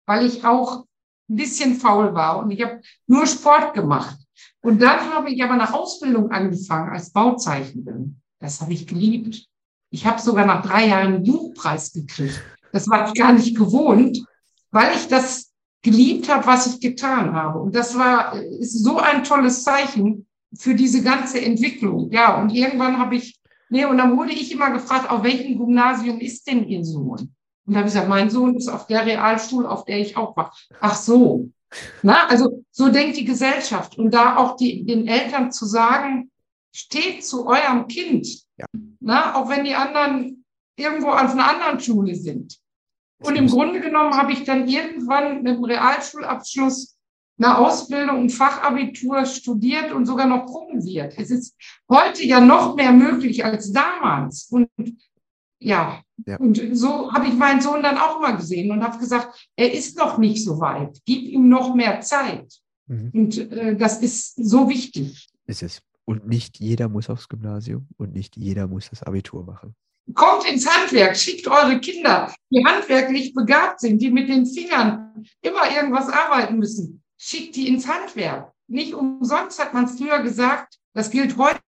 weil 0.06 0.26
ich 0.26 0.44
auch 0.44 0.84
ein 1.28 1.36
bisschen 1.36 1.76
faul 1.76 2.14
war 2.14 2.38
und 2.38 2.50
ich 2.50 2.62
habe 2.62 2.80
nur 3.06 3.26
Sport 3.26 3.74
gemacht. 3.74 4.18
Und 4.62 4.80
dann 4.80 5.00
habe 5.14 5.30
ich 5.30 5.42
aber 5.42 5.54
eine 5.54 5.72
Ausbildung 5.72 6.30
angefangen 6.30 6.90
als 6.90 7.12
Bauzeichnerin. 7.12 8.20
Das 8.40 8.60
habe 8.60 8.72
ich 8.72 8.86
geliebt. 8.86 9.46
Ich 9.90 10.06
habe 10.06 10.20
sogar 10.20 10.46
nach 10.46 10.62
drei 10.64 10.86
Jahren 10.86 11.14
einen 11.14 11.24
Buchpreis 11.24 11.92
gekriegt. 11.92 12.40
Das 12.72 12.88
war 12.88 13.08
ich 13.08 13.14
gar 13.14 13.32
nicht 13.32 13.56
gewohnt, 13.56 14.24
weil 14.70 14.94
ich 14.94 15.08
das 15.08 15.49
geliebt 15.82 16.28
habe, 16.28 16.46
was 16.46 16.66
ich 16.66 16.80
getan 16.80 17.32
habe. 17.32 17.58
Und 17.58 17.74
das 17.74 17.96
war 17.96 18.34
ist 18.34 18.82
so 18.82 18.98
ein 18.98 19.24
tolles 19.24 19.64
Zeichen 19.64 20.26
für 20.54 20.74
diese 20.74 21.02
ganze 21.02 21.40
Entwicklung. 21.40 22.10
Ja, 22.10 22.40
und 22.40 22.50
irgendwann 22.50 22.98
habe 22.98 23.16
ich, 23.16 23.40
nee, 23.68 23.84
und 23.84 23.98
dann 23.98 24.16
wurde 24.16 24.32
ich 24.32 24.52
immer 24.52 24.70
gefragt, 24.70 25.10
auf 25.10 25.22
welchem 25.22 25.58
Gymnasium 25.58 26.20
ist 26.20 26.46
denn 26.46 26.66
Ihr 26.66 26.84
Sohn? 26.84 27.34
Und 27.66 27.74
da 27.74 27.78
habe 27.78 27.88
ich 27.88 27.94
gesagt, 27.94 28.08
mein 28.08 28.30
Sohn 28.30 28.56
ist 28.56 28.68
auf 28.68 28.86
der 28.86 29.06
Realschule, 29.06 29.68
auf 29.68 29.84
der 29.84 30.00
ich 30.00 30.16
auch 30.16 30.36
war. 30.36 30.52
Ach 30.80 30.96
so. 30.96 31.50
Na, 32.02 32.26
also 32.26 32.64
so 32.70 32.88
denkt 32.88 33.16
die 33.16 33.24
Gesellschaft. 33.24 33.96
Und 33.96 34.12
da 34.12 34.36
auch 34.36 34.56
die, 34.56 34.84
den 34.84 35.06
Eltern 35.06 35.52
zu 35.52 35.66
sagen, 35.66 36.30
steht 36.72 37.24
zu 37.24 37.46
eurem 37.46 37.86
Kind. 37.86 38.26
Ja. 38.56 38.66
Na, 38.98 39.36
auch 39.36 39.48
wenn 39.48 39.64
die 39.64 39.74
anderen 39.74 40.44
irgendwo 40.76 41.08
auf 41.10 41.32
einer 41.32 41.48
anderen 41.48 41.78
Schule 41.80 42.14
sind. 42.14 42.58
Und 43.22 43.36
im 43.36 43.48
Grunde 43.48 43.80
genommen 43.80 44.14
habe 44.14 44.32
ich 44.32 44.44
dann 44.44 44.66
irgendwann 44.66 45.42
mit 45.42 45.56
dem 45.56 45.64
Realschulabschluss 45.64 46.96
eine 47.38 47.56
Ausbildung, 47.58 48.24
ein 48.24 48.30
Fachabitur 48.30 49.24
studiert 49.24 49.92
und 49.92 50.06
sogar 50.06 50.26
noch 50.26 50.46
promoviert. 50.46 51.14
Es 51.16 51.30
ist 51.30 51.56
heute 51.88 52.24
ja 52.24 52.40
noch 52.40 52.76
mehr 52.76 52.92
möglich 52.92 53.44
als 53.44 53.72
damals. 53.72 54.48
Und 54.50 54.68
ja, 55.58 56.02
ja. 56.26 56.36
und 56.38 56.60
so 56.72 57.12
habe 57.12 57.28
ich 57.28 57.34
meinen 57.34 57.60
Sohn 57.60 57.82
dann 57.82 57.98
auch 57.98 58.20
mal 58.20 58.36
gesehen 58.36 58.70
und 58.70 58.82
habe 58.82 58.98
gesagt, 58.98 59.48
er 59.56 59.72
ist 59.72 59.96
noch 59.96 60.18
nicht 60.18 60.44
so 60.44 60.60
weit. 60.60 61.00
Gib 61.04 61.22
ihm 61.22 61.48
noch 61.48 61.74
mehr 61.74 62.00
Zeit. 62.00 62.52
Mhm. 62.86 63.10
Und 63.12 63.38
äh, 63.52 63.76
das 63.76 64.02
ist 64.02 64.34
so 64.36 64.68
wichtig. 64.68 65.28
Ist 65.46 65.62
es. 65.62 65.82
Und 66.04 66.26
nicht 66.26 66.58
jeder 66.58 66.88
muss 66.88 67.08
aufs 67.08 67.28
Gymnasium 67.28 67.86
und 67.96 68.14
nicht 68.14 68.36
jeder 68.36 68.66
muss 68.66 68.90
das 68.90 69.02
Abitur 69.02 69.44
machen. 69.44 69.74
Kommt 70.14 70.50
ins 70.50 70.66
Handwerk, 70.66 71.16
schickt 71.16 71.46
eure 71.46 71.78
Kinder, 71.80 72.32
die 72.50 72.64
handwerklich 72.64 73.34
begabt 73.34 73.80
sind, 73.80 74.00
die 74.00 74.10
mit 74.10 74.28
den 74.28 74.46
Fingern 74.46 75.24
immer 75.42 75.70
irgendwas 75.70 76.08
arbeiten 76.08 76.58
müssen. 76.58 77.02
Schickt 77.16 77.56
die 77.56 77.68
ins 77.68 77.86
Handwerk. 77.86 78.52
Nicht 78.66 78.94
umsonst 78.94 79.62
hat 79.62 79.74
man 79.74 79.88
früher 79.88 80.22
gesagt, 80.22 80.78
das 80.94 81.10
gilt 81.10 81.36
heute 81.36 81.60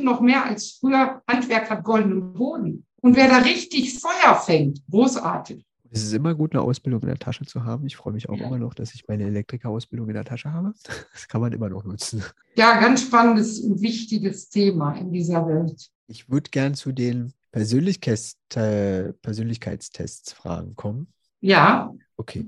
noch 0.00 0.20
mehr 0.20 0.44
als 0.44 0.78
früher, 0.80 1.22
Handwerk 1.28 1.70
hat 1.70 1.84
goldenen 1.84 2.32
Boden. 2.32 2.86
Und 3.00 3.16
wer 3.16 3.28
da 3.28 3.38
richtig 3.38 3.98
Feuer 4.00 4.34
fängt, 4.34 4.82
großartig. 4.90 5.64
Es 5.90 6.02
ist 6.02 6.12
immer 6.12 6.34
gut, 6.34 6.52
eine 6.52 6.62
Ausbildung 6.62 7.00
in 7.02 7.08
der 7.08 7.18
Tasche 7.18 7.46
zu 7.46 7.64
haben. 7.64 7.86
Ich 7.86 7.96
freue 7.96 8.12
mich 8.12 8.28
auch 8.28 8.36
ja. 8.36 8.46
immer 8.46 8.58
noch, 8.58 8.74
dass 8.74 8.94
ich 8.94 9.06
meine 9.06 9.24
Elektrikerausbildung 9.24 10.08
in 10.08 10.14
der 10.14 10.24
Tasche 10.24 10.52
habe. 10.52 10.74
Das 11.12 11.28
kann 11.28 11.40
man 11.40 11.52
immer 11.52 11.68
noch 11.68 11.84
nutzen. 11.84 12.22
Ja, 12.56 12.80
ganz 12.80 13.02
spannendes 13.02 13.60
und 13.60 13.80
wichtiges 13.80 14.48
Thema 14.48 14.92
in 14.94 15.12
dieser 15.12 15.46
Welt. 15.46 15.88
Ich 16.08 16.28
würde 16.28 16.50
gern 16.50 16.74
zu 16.74 16.92
den 16.92 17.32
Persönlichkeits 17.56 18.36
Persönlichkeitstests 18.50 20.34
Fragen 20.34 20.76
kommen. 20.76 21.10
Ja. 21.40 21.90
Okay. 22.18 22.46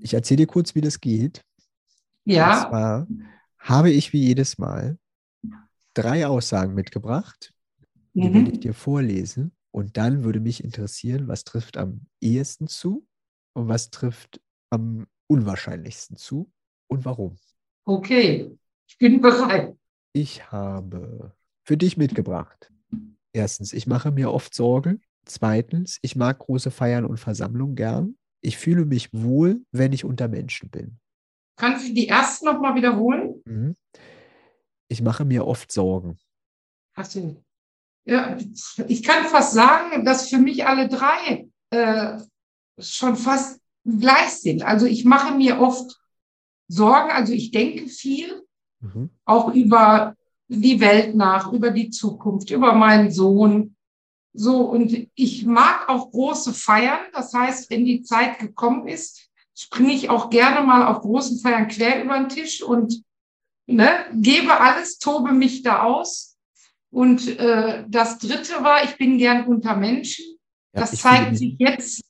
Ich 0.00 0.14
erzähle 0.14 0.38
dir 0.38 0.46
kurz, 0.46 0.74
wie 0.74 0.80
das 0.80 0.98
geht. 0.98 1.44
Ja. 2.24 2.62
Und 2.62 2.70
zwar 2.70 3.06
habe 3.58 3.90
ich 3.90 4.14
wie 4.14 4.22
jedes 4.22 4.56
Mal 4.56 4.96
drei 5.92 6.26
Aussagen 6.26 6.72
mitgebracht, 6.72 7.52
die 8.14 8.30
mhm. 8.30 8.32
will 8.32 8.52
ich 8.54 8.60
dir 8.60 8.72
vorlesen. 8.72 9.52
Und 9.72 9.98
dann 9.98 10.24
würde 10.24 10.40
mich 10.40 10.64
interessieren, 10.64 11.28
was 11.28 11.44
trifft 11.44 11.76
am 11.76 12.06
ehesten 12.22 12.66
zu 12.66 13.06
und 13.52 13.68
was 13.68 13.90
trifft 13.90 14.40
am 14.70 15.06
unwahrscheinlichsten 15.26 16.16
zu 16.16 16.50
und 16.88 17.04
warum. 17.04 17.36
Okay, 17.84 18.56
ich 18.88 18.96
bin 18.96 19.20
bereit. 19.20 19.76
Ich 20.14 20.50
habe 20.50 21.34
für 21.62 21.76
dich 21.76 21.98
mitgebracht. 21.98 22.72
Erstens, 23.36 23.74
ich 23.74 23.86
mache 23.86 24.10
mir 24.12 24.32
oft 24.32 24.54
Sorgen. 24.54 25.02
Zweitens, 25.26 25.98
ich 26.00 26.16
mag 26.16 26.38
große 26.38 26.70
Feiern 26.70 27.04
und 27.04 27.18
Versammlungen 27.18 27.76
gern. 27.76 28.16
Ich 28.40 28.56
fühle 28.56 28.86
mich 28.86 29.12
wohl, 29.12 29.62
wenn 29.72 29.92
ich 29.92 30.06
unter 30.06 30.26
Menschen 30.26 30.70
bin. 30.70 30.98
Kannst 31.56 31.86
du 31.86 31.92
die 31.92 32.06
erste 32.06 32.46
nochmal 32.46 32.74
wiederholen? 32.76 33.42
Mhm. 33.44 33.76
Ich 34.88 35.02
mache 35.02 35.26
mir 35.26 35.46
oft 35.46 35.70
Sorgen. 35.70 36.16
Ach 36.94 37.04
so. 37.04 37.36
Ja, 38.06 38.38
ich 38.88 39.02
kann 39.02 39.26
fast 39.26 39.52
sagen, 39.52 40.06
dass 40.06 40.30
für 40.30 40.38
mich 40.38 40.64
alle 40.64 40.88
drei 40.88 41.46
äh, 41.68 42.18
schon 42.78 43.16
fast 43.16 43.60
gleich 43.84 44.30
sind. 44.30 44.62
Also 44.62 44.86
ich 44.86 45.04
mache 45.04 45.34
mir 45.34 45.60
oft 45.60 45.94
Sorgen, 46.68 47.10
also 47.10 47.34
ich 47.34 47.50
denke 47.50 47.88
viel, 47.88 48.46
mhm. 48.80 49.10
auch 49.26 49.52
über 49.52 50.16
die 50.48 50.80
Welt 50.80 51.14
nach, 51.14 51.52
über 51.52 51.70
die 51.70 51.90
Zukunft, 51.90 52.50
über 52.50 52.72
meinen 52.74 53.10
Sohn. 53.10 53.76
So, 54.32 54.60
und 54.62 55.08
ich 55.14 55.46
mag 55.46 55.88
auch 55.88 56.10
große 56.10 56.52
Feiern. 56.52 57.00
Das 57.12 57.32
heißt, 57.32 57.70
wenn 57.70 57.84
die 57.84 58.02
Zeit 58.02 58.38
gekommen 58.38 58.86
ist, 58.86 59.28
springe 59.54 59.92
ich 59.92 60.10
auch 60.10 60.30
gerne 60.30 60.64
mal 60.66 60.86
auf 60.86 61.00
großen 61.00 61.38
Feiern 61.40 61.68
quer 61.68 62.04
über 62.04 62.18
den 62.18 62.28
Tisch 62.28 62.62
und 62.62 63.02
ne, 63.66 63.90
gebe 64.14 64.60
alles, 64.60 64.98
tobe 64.98 65.32
mich 65.32 65.62
da 65.62 65.82
aus. 65.82 66.36
Und 66.90 67.38
äh, 67.38 67.84
das 67.88 68.18
Dritte 68.18 68.62
war, 68.62 68.84
ich 68.84 68.96
bin 68.96 69.18
gern 69.18 69.46
unter 69.46 69.76
Menschen. 69.76 70.24
Ja, 70.72 70.82
das 70.82 70.92
zeigt 70.92 71.36
sich 71.36 71.56
jetzt, 71.58 72.02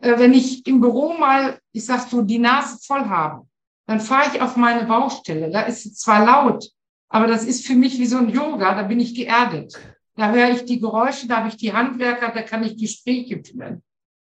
äh, 0.00 0.18
wenn 0.18 0.32
ich 0.32 0.66
im 0.66 0.80
Büro 0.80 1.12
mal, 1.12 1.58
ich 1.72 1.84
sag 1.84 2.08
so, 2.08 2.22
die 2.22 2.38
Nase 2.38 2.78
voll 2.82 3.04
habe, 3.06 3.46
dann 3.86 4.00
fahre 4.00 4.30
ich 4.34 4.40
auf 4.40 4.56
meine 4.56 4.86
Baustelle. 4.86 5.50
Da 5.50 5.62
ist 5.62 5.84
es 5.84 5.98
zwar 5.98 6.24
laut, 6.24 6.70
aber 7.10 7.26
das 7.26 7.44
ist 7.44 7.66
für 7.66 7.74
mich 7.74 7.98
wie 7.98 8.06
so 8.06 8.18
ein 8.18 8.30
Yoga, 8.30 8.74
da 8.74 8.84
bin 8.84 9.00
ich 9.00 9.14
geerdet. 9.14 9.78
Da 10.16 10.32
höre 10.32 10.50
ich 10.50 10.64
die 10.64 10.80
Geräusche, 10.80 11.26
da 11.26 11.38
habe 11.38 11.48
ich 11.48 11.56
die 11.56 11.72
Handwerker, 11.72 12.32
da 12.32 12.42
kann 12.42 12.62
ich 12.62 12.76
Gespräche 12.76 13.42
führen. 13.42 13.82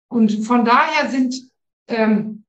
Und 0.09 0.31
von 0.47 0.65
daher 0.65 1.11
sind, 1.11 1.35
ähm, 1.89 2.45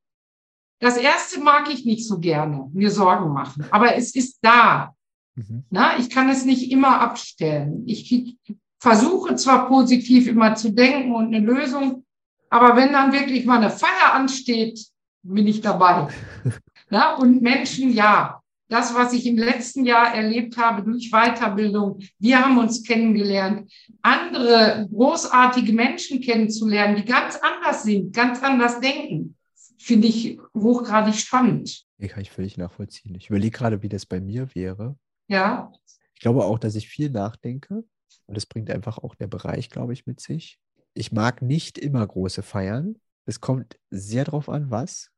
das 0.80 0.98
erste 0.98 1.42
mag 1.42 1.70
ich 1.74 1.84
nicht 1.84 2.08
so 2.08 2.20
gerne, 2.20 2.70
mir 2.74 2.92
Sorgen 2.92 3.34
machen, 3.34 3.66
aber 3.72 3.96
es 3.96 4.16
ist 4.16 4.40
da. 4.42 4.94
Mhm. 5.36 5.64
Na, 5.70 5.98
ich 5.98 6.10
kann 6.10 6.30
es 6.30 6.46
nicht 6.46 6.72
immer 6.72 7.02
abstellen. 7.02 7.84
Ich 7.88 8.38
versuche 8.80 9.36
zwar 9.36 9.68
positiv 9.68 10.28
immer 10.28 10.56
zu 10.56 10.72
denken 10.72 11.14
und 11.14 11.34
eine 11.34 11.40
Lösung, 11.40 12.06
aber 12.50 12.76
wenn 12.76 12.94
dann 12.94 13.12
wirklich 13.12 13.46
mal 13.46 13.58
eine 13.58 13.72
Feier 13.72 14.14
ansteht, 14.14 14.80
bin 15.24 15.48
ich 15.48 15.62
dabei. 15.62 16.08
Na, 16.90 17.16
und 17.16 17.42
Menschen, 17.42 17.92
ja, 17.92 18.42
das, 18.70 18.94
was 18.94 19.14
ich 19.14 19.26
im 19.26 19.38
letzten 19.38 19.84
Jahr 19.84 20.14
erlebt 20.16 20.58
habe 20.58 20.84
durch 20.84 21.12
Weiterbildung, 21.12 22.00
wir 22.20 22.44
haben 22.44 22.58
uns 22.58 22.84
kennengelernt, 22.84 23.72
andere 24.02 24.88
großartige 24.92 25.74
Menschen 25.74 26.22
kennenzulernen, 26.22 26.96
die 26.96 27.06
ganz 27.06 27.36
anders 27.36 27.84
sind, 27.84 28.16
ganz 28.16 28.42
anders 28.42 28.80
denken, 28.80 29.36
finde 29.78 30.08
ich 30.08 30.40
hochgradig 30.56 31.16
spannend. 31.16 31.84
Nee, 31.98 32.08
kann 32.08 32.22
ich 32.22 32.32
völlig 32.32 32.58
nachvollziehen. 32.58 33.16
Ich 33.16 33.30
überlege 33.30 33.58
gerade, 33.58 33.82
wie 33.82 33.90
das 33.90 34.06
bei 34.06 34.22
mir 34.22 34.54
wäre. 34.56 34.96
Ja. 35.28 35.72
Ich 36.14 36.22
glaube 36.22 36.46
auch, 36.46 36.60
dass 36.60 36.76
ich 36.76 36.88
viel 36.88 37.10
nachdenke. 37.10 37.84
Und 38.26 38.38
das 38.38 38.46
bringt 38.46 38.70
einfach 38.70 39.00
auch 39.00 39.16
der 39.16 39.28
Bereich, 39.28 39.70
glaube 39.70 39.94
ich, 39.94 40.06
mit 40.06 40.20
sich. 40.20 40.60
Ich 40.94 41.12
mag 41.12 41.42
nicht 41.42 41.78
immer 41.78 42.06
große 42.06 42.44
Feiern. 42.44 42.98
Es 43.26 43.42
kommt 43.42 43.80
sehr 43.90 44.26
drauf 44.26 44.50
an, 44.50 44.70
was. 44.70 45.12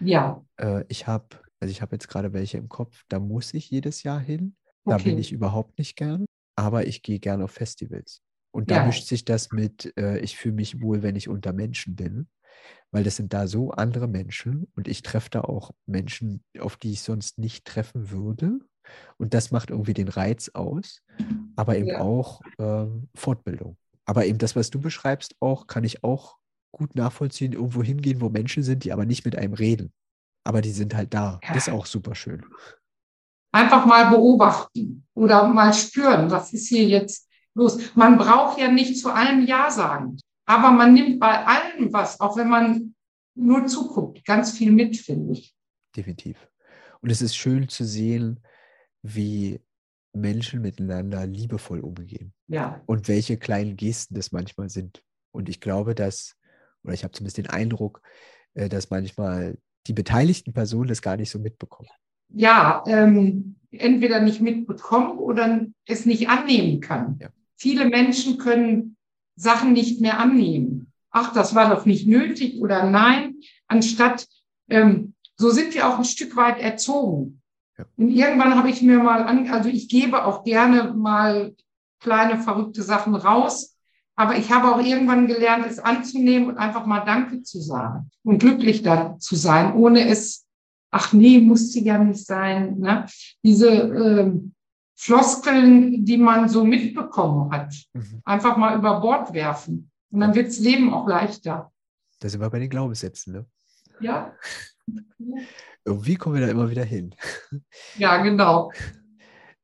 Ja. 0.00 0.44
Äh, 0.56 0.84
ich 0.88 1.06
habe, 1.06 1.26
also 1.62 1.70
ich 1.70 1.80
habe 1.80 1.94
jetzt 1.94 2.08
gerade 2.08 2.32
welche 2.32 2.58
im 2.58 2.68
Kopf, 2.68 3.04
da 3.08 3.20
muss 3.20 3.54
ich 3.54 3.70
jedes 3.70 4.02
Jahr 4.02 4.18
hin. 4.18 4.56
Da 4.84 4.96
okay. 4.96 5.10
bin 5.10 5.18
ich 5.18 5.30
überhaupt 5.30 5.78
nicht 5.78 5.94
gern. 5.94 6.26
Aber 6.56 6.88
ich 6.88 7.02
gehe 7.02 7.20
gerne 7.20 7.44
auf 7.44 7.52
Festivals. 7.52 8.20
Und 8.50 8.72
da 8.72 8.78
ja. 8.78 8.86
mischt 8.86 9.06
sich 9.06 9.24
das 9.24 9.52
mit, 9.52 9.96
äh, 9.96 10.18
ich 10.18 10.36
fühle 10.36 10.56
mich 10.56 10.82
wohl, 10.82 11.04
wenn 11.04 11.14
ich 11.14 11.28
unter 11.28 11.52
Menschen 11.52 11.94
bin, 11.94 12.26
weil 12.90 13.04
das 13.04 13.14
sind 13.14 13.32
da 13.32 13.46
so 13.46 13.70
andere 13.70 14.08
Menschen 14.08 14.66
und 14.74 14.88
ich 14.88 15.02
treffe 15.02 15.30
da 15.30 15.42
auch 15.42 15.70
Menschen, 15.86 16.42
auf 16.58 16.76
die 16.76 16.90
ich 16.90 17.02
sonst 17.02 17.38
nicht 17.38 17.64
treffen 17.64 18.10
würde. 18.10 18.58
Und 19.16 19.32
das 19.32 19.52
macht 19.52 19.70
irgendwie 19.70 19.94
den 19.94 20.08
Reiz 20.08 20.50
aus, 20.54 21.00
aber 21.54 21.78
eben 21.78 21.86
ja. 21.86 22.00
auch 22.00 22.40
ähm, 22.58 23.08
Fortbildung. 23.14 23.76
Aber 24.04 24.26
eben 24.26 24.38
das, 24.38 24.56
was 24.56 24.70
du 24.70 24.80
beschreibst, 24.80 25.36
auch 25.38 25.68
kann 25.68 25.84
ich 25.84 26.02
auch 26.02 26.38
gut 26.72 26.96
nachvollziehen, 26.96 27.52
irgendwo 27.52 27.84
hingehen, 27.84 28.20
wo 28.20 28.30
Menschen 28.30 28.64
sind, 28.64 28.82
die 28.82 28.92
aber 28.92 29.06
nicht 29.06 29.24
mit 29.24 29.36
einem 29.36 29.54
reden. 29.54 29.92
Aber 30.44 30.60
die 30.60 30.72
sind 30.72 30.94
halt 30.94 31.14
da. 31.14 31.40
Ja. 31.42 31.54
Das 31.54 31.68
ist 31.68 31.72
auch 31.72 31.86
super 31.86 32.14
schön. 32.14 32.44
Einfach 33.52 33.86
mal 33.86 34.10
beobachten 34.10 35.06
oder 35.14 35.46
mal 35.46 35.72
spüren, 35.74 36.30
was 36.30 36.52
ist 36.52 36.68
hier 36.68 36.84
jetzt 36.84 37.28
los. 37.54 37.78
Man 37.94 38.16
braucht 38.16 38.58
ja 38.58 38.70
nicht 38.70 38.98
zu 38.98 39.10
allem 39.10 39.44
Ja 39.46 39.70
sagen, 39.70 40.18
aber 40.46 40.70
man 40.70 40.94
nimmt 40.94 41.20
bei 41.20 41.44
allem 41.44 41.92
was, 41.92 42.18
auch 42.20 42.36
wenn 42.36 42.48
man 42.48 42.94
nur 43.34 43.66
zuguckt, 43.66 44.24
ganz 44.24 44.52
viel 44.56 44.72
mit, 44.72 44.96
finde 44.96 45.32
ich. 45.32 45.54
Definitiv. 45.94 46.48
Und 47.00 47.10
es 47.10 47.20
ist 47.20 47.36
schön 47.36 47.68
zu 47.68 47.84
sehen, 47.84 48.40
wie 49.02 49.60
Menschen 50.12 50.60
miteinander 50.60 51.26
liebevoll 51.26 51.80
umgehen. 51.80 52.32
Ja. 52.46 52.82
Und 52.86 53.08
welche 53.08 53.38
kleinen 53.38 53.76
Gesten 53.76 54.14
das 54.14 54.32
manchmal 54.32 54.68
sind. 54.68 55.02
Und 55.32 55.48
ich 55.48 55.60
glaube, 55.60 55.94
dass, 55.94 56.36
oder 56.84 56.92
ich 56.92 57.04
habe 57.04 57.12
zumindest 57.12 57.38
den 57.38 57.48
Eindruck, 57.48 58.02
äh, 58.54 58.68
dass 58.68 58.90
manchmal 58.90 59.58
die 59.86 59.92
beteiligten 59.92 60.52
Personen 60.52 60.88
das 60.88 61.02
gar 61.02 61.16
nicht 61.16 61.30
so 61.30 61.38
mitbekommen. 61.38 61.88
Ja, 62.28 62.82
ähm, 62.86 63.56
entweder 63.70 64.20
nicht 64.20 64.40
mitbekommen 64.40 65.18
oder 65.18 65.66
es 65.86 66.06
nicht 66.06 66.28
annehmen 66.28 66.80
kann. 66.80 67.18
Ja. 67.20 67.28
Viele 67.56 67.88
Menschen 67.88 68.38
können 68.38 68.96
Sachen 69.36 69.72
nicht 69.72 70.00
mehr 70.00 70.18
annehmen. 70.18 70.92
Ach, 71.10 71.32
das 71.32 71.54
war 71.54 71.74
doch 71.74 71.84
nicht 71.84 72.06
nötig 72.06 72.60
oder 72.60 72.88
nein, 72.88 73.36
anstatt, 73.66 74.26
ähm, 74.68 75.14
so 75.36 75.50
sind 75.50 75.74
wir 75.74 75.88
auch 75.88 75.98
ein 75.98 76.04
Stück 76.04 76.36
weit 76.36 76.58
erzogen. 76.58 77.42
Ja. 77.76 77.84
Und 77.96 78.10
irgendwann 78.10 78.56
habe 78.56 78.70
ich 78.70 78.82
mir 78.82 78.98
mal 78.98 79.22
an, 79.22 79.50
also 79.50 79.68
ich 79.68 79.88
gebe 79.88 80.24
auch 80.24 80.44
gerne 80.44 80.94
mal 80.94 81.54
kleine 82.00 82.38
verrückte 82.40 82.82
Sachen 82.82 83.14
raus, 83.14 83.71
aber 84.22 84.36
ich 84.38 84.52
habe 84.52 84.72
auch 84.72 84.80
irgendwann 84.80 85.26
gelernt, 85.26 85.66
es 85.66 85.80
anzunehmen 85.80 86.50
und 86.50 86.56
einfach 86.56 86.86
mal 86.86 87.00
Danke 87.00 87.42
zu 87.42 87.60
sagen 87.60 88.08
und 88.22 88.38
glücklich 88.38 88.82
da 88.82 89.18
zu 89.18 89.34
sein, 89.34 89.74
ohne 89.74 90.06
es, 90.08 90.46
ach 90.92 91.12
nee, 91.12 91.40
musste 91.40 91.80
ja 91.80 91.98
nicht 91.98 92.24
sein. 92.24 92.78
Ne? 92.78 93.06
Diese 93.42 93.68
äh, 93.68 94.32
Floskeln, 94.94 96.04
die 96.04 96.18
man 96.18 96.48
so 96.48 96.64
mitbekommen 96.64 97.50
hat, 97.50 97.74
mhm. 97.94 98.22
einfach 98.24 98.56
mal 98.56 98.78
über 98.78 99.00
Bord 99.00 99.32
werfen. 99.32 99.90
Und 100.12 100.20
dann 100.20 100.36
wird 100.36 100.46
das 100.48 100.60
Leben 100.60 100.94
auch 100.94 101.08
leichter. 101.08 101.72
Da 102.20 102.28
sind 102.28 102.40
wir 102.40 102.50
bei 102.50 102.60
den 102.60 102.70
Glaubenssätzen, 102.70 103.32
ne? 103.32 103.46
Ja. 103.98 104.36
Irgendwie 105.84 106.14
kommen 106.14 106.36
wir 106.36 106.46
da 106.46 106.52
immer 106.52 106.70
wieder 106.70 106.84
hin. 106.84 107.16
Ja, 107.96 108.22
genau. 108.22 108.70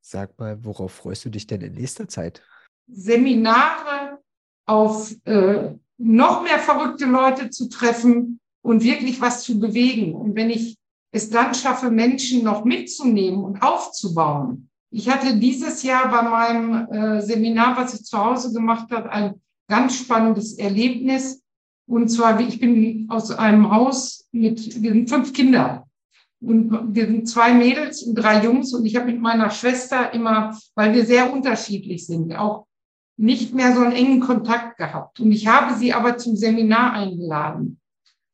Sag 0.01 0.37
mal, 0.37 0.65
worauf 0.65 0.93
freust 0.93 1.25
du 1.25 1.31
dich 1.31 1.47
denn 1.47 1.61
in 1.61 1.75
nächster 1.75 2.09
Zeit? 2.09 2.43
Seminare 2.89 4.19
auf 4.69 5.13
äh, 5.25 5.73
noch 5.99 6.43
mehr 6.43 6.59
verrückte 6.59 7.07
Leute 7.07 7.51
zu 7.51 7.69
treffen 7.69 8.39
und 8.63 8.85
wirklich 8.85 9.21
was 9.21 9.43
zu 9.43 9.59
bewegen. 9.59 10.15
Und 10.15 10.37
wenn 10.37 10.51
ich 10.51 10.77
es 11.11 11.31
dann 11.31 11.55
schaffe, 11.55 11.91
Menschen 11.91 12.45
noch 12.45 12.65
mitzunehmen 12.65 13.43
und 13.43 13.63
aufzubauen. 13.63 14.69
Ich 14.91 15.09
hatte 15.09 15.37
dieses 15.37 15.83
Jahr 15.83 16.11
bei 16.11 16.23
meinem 16.23 16.87
äh, 16.93 17.23
Seminar, 17.23 17.77
was 17.77 17.95
ich 17.95 18.05
zu 18.05 18.19
Hause 18.19 18.53
gemacht 18.53 18.91
habe, 18.91 19.11
ein 19.11 19.35
ganz 19.69 19.97
spannendes 19.97 20.59
Erlebnis. 20.59 21.43
Und 21.87 22.09
zwar, 22.09 22.39
ich 22.41 22.61
bin 22.61 23.07
aus 23.09 23.31
einem 23.31 23.71
Haus 23.71 24.29
mit, 24.33 24.83
wir 24.83 24.93
sind 24.93 25.09
fünf 25.09 25.33
Kinder. 25.33 25.87
Und 26.41 26.95
wir 26.95 27.07
sind 27.07 27.29
zwei 27.29 27.53
Mädels 27.53 28.03
und 28.03 28.15
drei 28.15 28.45
Jungs. 28.45 28.73
Und 28.73 28.85
ich 28.85 28.97
habe 28.97 29.07
mit 29.07 29.21
meiner 29.21 29.51
Schwester 29.51 30.13
immer, 30.13 30.57
weil 30.75 30.95
wir 30.95 31.05
sehr 31.05 31.33
unterschiedlich 31.33 32.07
sind, 32.07 32.35
auch 32.37 32.68
nicht 33.19 33.53
mehr 33.53 33.75
so 33.75 33.81
einen 33.81 33.93
engen 33.93 34.21
Kontakt 34.21 34.79
gehabt. 34.79 35.21
Und 35.21 35.33
ich 35.33 35.47
habe 35.47 35.75
sie 35.75 35.93
aber 35.93 36.17
zum 36.17 36.37
Seminar 36.37 36.93
eingeladen. 36.93 37.81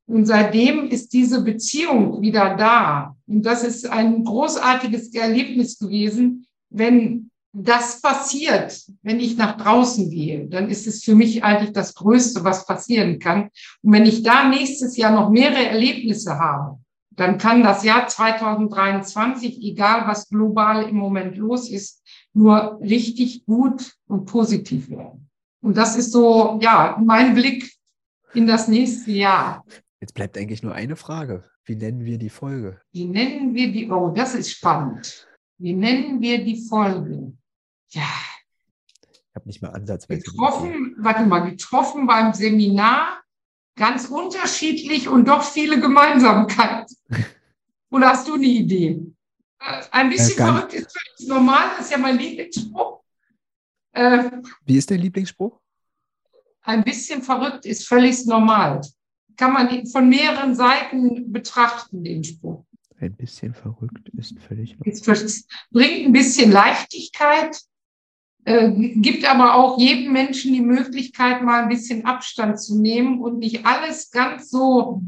Und 0.06 0.26
seitdem 0.26 0.88
ist 0.88 1.14
diese 1.14 1.42
Beziehung 1.42 2.20
wieder 2.20 2.54
da. 2.56 3.16
Und 3.26 3.44
das 3.46 3.64
ist 3.64 3.90
ein 3.90 4.24
großartiges 4.24 5.14
Erlebnis 5.14 5.78
gewesen, 5.78 6.46
wenn 6.68 7.30
das 7.54 8.02
passiert, 8.02 8.82
wenn 9.02 9.20
ich 9.20 9.36
nach 9.36 9.56
draußen 9.56 10.10
gehe, 10.10 10.46
dann 10.48 10.68
ist 10.68 10.86
es 10.86 11.04
für 11.04 11.14
mich 11.14 11.44
eigentlich 11.44 11.72
das 11.72 11.94
Größte, 11.94 12.42
was 12.42 12.66
passieren 12.66 13.20
kann. 13.20 13.48
Und 13.80 13.92
wenn 13.92 14.04
ich 14.04 14.24
da 14.24 14.48
nächstes 14.48 14.96
Jahr 14.96 15.12
noch 15.12 15.30
mehrere 15.30 15.68
Erlebnisse 15.68 16.38
habe, 16.38 16.78
dann 17.16 17.38
kann 17.38 17.62
das 17.62 17.84
Jahr 17.84 18.08
2023, 18.08 19.62
egal 19.62 20.08
was 20.08 20.28
global 20.28 20.82
im 20.88 20.96
Moment 20.96 21.36
los 21.36 21.70
ist, 21.70 22.02
nur 22.34 22.78
richtig 22.80 23.46
gut 23.46 23.94
und 24.06 24.26
positiv 24.26 24.90
werden. 24.90 25.30
Und 25.62 25.76
das 25.76 25.96
ist 25.96 26.12
so, 26.12 26.58
ja, 26.60 27.00
mein 27.02 27.34
Blick 27.34 27.72
in 28.34 28.46
das 28.46 28.68
nächste 28.68 29.12
Jahr. 29.12 29.64
Jetzt 30.00 30.14
bleibt 30.14 30.36
eigentlich 30.36 30.62
nur 30.62 30.74
eine 30.74 30.96
Frage. 30.96 31.44
Wie 31.64 31.76
nennen 31.76 32.04
wir 32.04 32.18
die 32.18 32.28
Folge? 32.28 32.80
Wie 32.92 33.06
nennen 33.06 33.54
wir 33.54 33.72
die, 33.72 33.90
oh, 33.90 34.10
das 34.10 34.34
ist 34.34 34.50
spannend. 34.50 35.26
Wie 35.56 35.72
nennen 35.72 36.20
wir 36.20 36.44
die 36.44 36.60
Folge? 36.68 37.32
ja, 37.94 38.02
ich 39.10 39.34
habe 39.34 39.46
nicht 39.46 39.62
mal 39.62 39.70
ansatzweise. 39.70 40.22
Getroffen, 40.22 40.96
warte 40.98 41.24
mal, 41.26 41.50
getroffen 41.50 42.06
beim 42.06 42.32
Seminar, 42.34 43.22
ganz 43.76 44.06
unterschiedlich 44.06 45.08
und 45.08 45.28
doch 45.28 45.42
viele 45.42 45.80
Gemeinsamkeiten. 45.80 46.96
Oder 47.90 48.10
hast 48.10 48.28
du 48.28 48.34
eine 48.34 48.46
Idee? 48.46 49.00
Ein 49.90 50.10
bisschen 50.10 50.36
verrückt 50.36 50.74
ist 50.74 50.92
völlig 50.92 51.28
normal, 51.28 51.70
das 51.76 51.86
ist 51.86 51.92
ja 51.92 51.98
mein 51.98 52.18
Lieblingsspruch. 52.18 53.02
Äh, 53.92 54.30
Wie 54.64 54.76
ist 54.76 54.90
dein 54.90 55.00
Lieblingsspruch? 55.00 55.58
Ein 56.62 56.84
bisschen 56.84 57.22
verrückt 57.22 57.64
ist 57.64 57.86
völlig 57.86 58.26
normal. 58.26 58.80
Kann 59.36 59.52
man 59.52 59.86
von 59.86 60.08
mehreren 60.08 60.54
Seiten 60.54 61.32
betrachten, 61.32 62.04
den 62.04 62.22
Spruch. 62.24 62.64
Ein 63.00 63.14
bisschen 63.14 63.54
verrückt 63.54 64.08
ist 64.10 64.38
völlig 64.38 64.78
normal. 64.78 64.94
Es 65.24 65.46
bringt 65.70 66.06
ein 66.06 66.12
bisschen 66.12 66.52
Leichtigkeit, 66.52 67.58
äh, 68.44 68.70
gibt 68.96 69.24
aber 69.24 69.54
auch 69.54 69.78
jedem 69.78 70.12
Menschen 70.12 70.52
die 70.52 70.60
Möglichkeit, 70.60 71.42
mal 71.42 71.62
ein 71.62 71.68
bisschen 71.68 72.04
Abstand 72.04 72.60
zu 72.60 72.78
nehmen 72.80 73.20
und 73.20 73.38
nicht 73.38 73.64
alles 73.64 74.10
ganz 74.10 74.50
so 74.50 75.02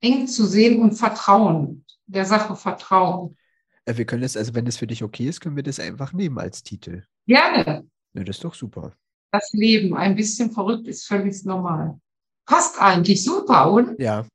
eng 0.00 0.26
zu 0.26 0.46
sehen 0.46 0.80
und 0.80 0.92
vertrauen, 0.92 1.84
der 2.06 2.26
Sache 2.26 2.56
vertrauen. 2.56 3.36
Äh, 3.86 3.96
wir 3.96 4.04
können 4.04 4.22
es, 4.22 4.36
also 4.36 4.54
wenn 4.54 4.66
es 4.66 4.76
für 4.76 4.86
dich 4.86 5.02
okay 5.02 5.26
ist, 5.26 5.40
können 5.40 5.56
wir 5.56 5.62
das 5.62 5.80
einfach 5.80 6.12
nehmen 6.12 6.38
als 6.38 6.62
Titel. 6.62 7.04
Gerne. 7.26 7.88
Ja, 8.14 8.24
das 8.24 8.36
ist 8.36 8.44
doch 8.44 8.54
super. 8.54 8.94
Das 9.32 9.50
Leben, 9.52 9.96
ein 9.96 10.14
bisschen 10.14 10.50
verrückt, 10.50 10.86
ist 10.86 11.06
völlig 11.06 11.44
normal. 11.44 11.98
Passt 12.46 12.80
eigentlich 12.80 13.24
super, 13.24 13.72
oder? 13.72 13.94
Ja. 13.98 14.26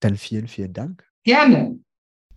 Dann 0.00 0.16
vielen, 0.16 0.48
vielen 0.48 0.72
Dank. 0.72 1.04
Gerne. 1.24 1.78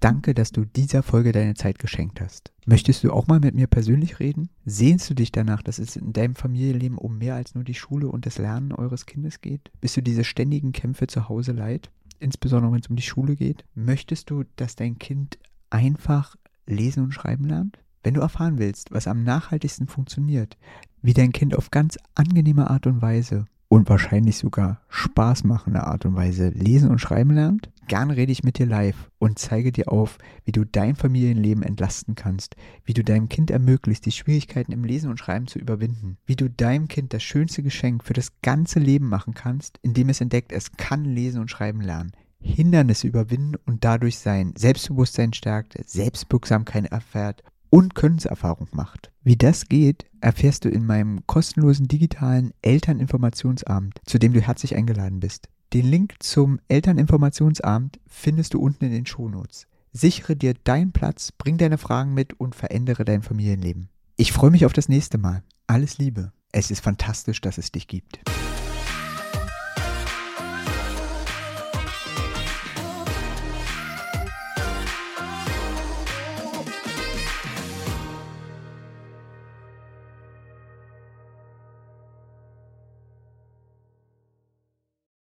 Danke, 0.01 0.33
dass 0.33 0.51
du 0.51 0.65
dieser 0.65 1.01
Folge 1.01 1.31
deine 1.31 1.53
Zeit 1.53 1.79
geschenkt 1.79 2.19
hast. 2.19 2.51
Möchtest 2.65 3.05
du 3.05 3.13
auch 3.13 3.27
mal 3.27 3.39
mit 3.39 3.55
mir 3.55 3.67
persönlich 3.67 4.19
reden? 4.19 4.49
Sehnst 4.65 5.09
du 5.09 5.13
dich 5.13 5.31
danach, 5.31 5.63
dass 5.63 5.79
es 5.79 5.95
in 5.95 6.12
deinem 6.12 6.36
Familienleben 6.36 6.97
um 6.97 7.17
mehr 7.17 7.36
als 7.36 7.55
nur 7.55 7.63
die 7.63 7.73
Schule 7.73 8.09
und 8.09 8.25
das 8.25 8.38
Lernen 8.38 8.73
eures 8.73 9.05
Kindes 9.05 9.39
geht? 9.39 9.71
Bist 9.79 9.95
du 9.95 10.01
diese 10.01 10.25
ständigen 10.25 10.73
Kämpfe 10.73 11.07
zu 11.07 11.29
Hause 11.29 11.53
leid? 11.53 11.89
Insbesondere 12.19 12.73
wenn 12.73 12.81
es 12.81 12.89
um 12.89 12.97
die 12.97 13.01
Schule 13.01 13.38
geht? 13.38 13.63
Möchtest 13.75 14.29
du, 14.29 14.43
dass 14.57 14.75
dein 14.75 14.99
Kind 14.99 15.39
einfach 15.73 16.36
lesen 16.65 17.03
und 17.03 17.12
schreiben 17.13 17.45
lernt? 17.45 17.79
Wenn 18.03 18.13
du 18.13 18.21
erfahren 18.21 18.59
willst, 18.59 18.91
was 18.91 19.07
am 19.07 19.23
nachhaltigsten 19.23 19.88
funktioniert, 19.88 20.57
wie 21.01 21.13
dein 21.13 21.31
Kind 21.31 21.55
auf 21.55 21.71
ganz 21.71 21.97
angenehme 22.15 22.69
Art 22.69 22.86
und 22.86 23.01
Weise 23.01 23.45
und 23.69 23.89
wahrscheinlich 23.89 24.38
sogar 24.38 24.81
spaßmachende 24.89 25.83
Art 25.83 26.05
und 26.05 26.15
Weise 26.15 26.49
lesen 26.49 26.91
und 26.91 26.99
schreiben 26.99 27.31
lernt, 27.31 27.71
gern 27.88 28.12
rede 28.12 28.31
ich 28.31 28.43
mit 28.43 28.59
dir 28.59 28.67
live 28.67 29.09
und 29.17 29.39
zeige 29.39 29.71
dir 29.71 29.91
auf, 29.91 30.19
wie 30.45 30.51
du 30.51 30.63
dein 30.63 30.95
Familienleben 30.95 31.63
entlasten 31.63 32.13
kannst, 32.13 32.55
wie 32.86 32.93
du 32.93 33.03
deinem 33.03 33.29
Kind 33.29 33.49
ermöglicht, 33.49 34.05
die 34.05 34.12
Schwierigkeiten 34.12 34.73
im 34.73 34.83
Lesen 34.83 35.09
und 35.09 35.17
Schreiben 35.17 35.47
zu 35.47 35.59
überwinden, 35.59 36.17
wie 36.25 36.36
du 36.36 36.49
deinem 36.49 36.88
Kind 36.88 37.13
das 37.13 37.23
schönste 37.23 37.63
Geschenk 37.63 38.03
für 38.03 38.13
das 38.13 38.31
ganze 38.41 38.79
Leben 38.79 39.09
machen 39.09 39.33
kannst, 39.33 39.79
indem 39.81 40.09
es 40.09 40.21
entdeckt, 40.21 40.51
es 40.51 40.73
kann 40.73 41.03
lesen 41.05 41.41
und 41.41 41.49
schreiben 41.49 41.81
lernen. 41.81 42.12
Hindernisse 42.43 43.08
überwinden 43.08 43.56
und 43.65 43.84
dadurch 43.84 44.19
sein 44.19 44.53
Selbstbewusstsein 44.58 45.34
stärkt, 45.34 45.75
Selbstwirksamkeit 45.88 46.91
erfährt 46.91 47.43
und 47.69 47.95
Könnenserfahrung 47.95 48.67
macht. 48.71 49.12
Wie 49.23 49.36
das 49.36 49.67
geht, 49.67 50.06
erfährst 50.21 50.65
du 50.65 50.69
in 50.69 50.86
meinem 50.86 51.25
kostenlosen 51.25 51.88
digitalen 51.88 52.51
Elterninformationsabend, 52.62 53.99
zu 54.06 54.19
dem 54.19 54.34
du 54.34 54.41
herzlich 54.41 54.75
eingeladen 54.75 55.19
bist. 55.19 55.47
Den 55.73 55.88
Link 55.88 56.15
zum 56.19 56.60
Elterninformationsabend 56.67 57.99
findest 58.06 58.53
du 58.53 58.60
unten 58.60 58.86
in 58.86 58.91
den 58.91 59.06
Shownotes. 59.08 59.65
Sichere 59.91 60.36
dir 60.36 60.53
deinen 60.53 60.91
Platz, 60.91 61.32
bring 61.32 61.58
deine 61.58 61.79
Fragen 61.79 62.13
mit 62.13 62.39
und 62.39 62.53
verändere 62.53 63.06
dein 63.06 63.23
Familienleben. 63.23 63.89
Ich 64.17 64.34
freue 64.34 64.51
mich 64.51 64.65
auf 64.65 64.73
das 64.73 64.89
nächste 64.89 65.17
Mal. 65.17 65.43
Alles 65.65 65.97
Liebe. 65.97 66.32
Es 66.51 66.69
ist 66.69 66.82
fantastisch, 66.82 67.41
dass 67.41 67.58
es 67.58 67.71
dich 67.71 67.88
gibt. 67.88 68.19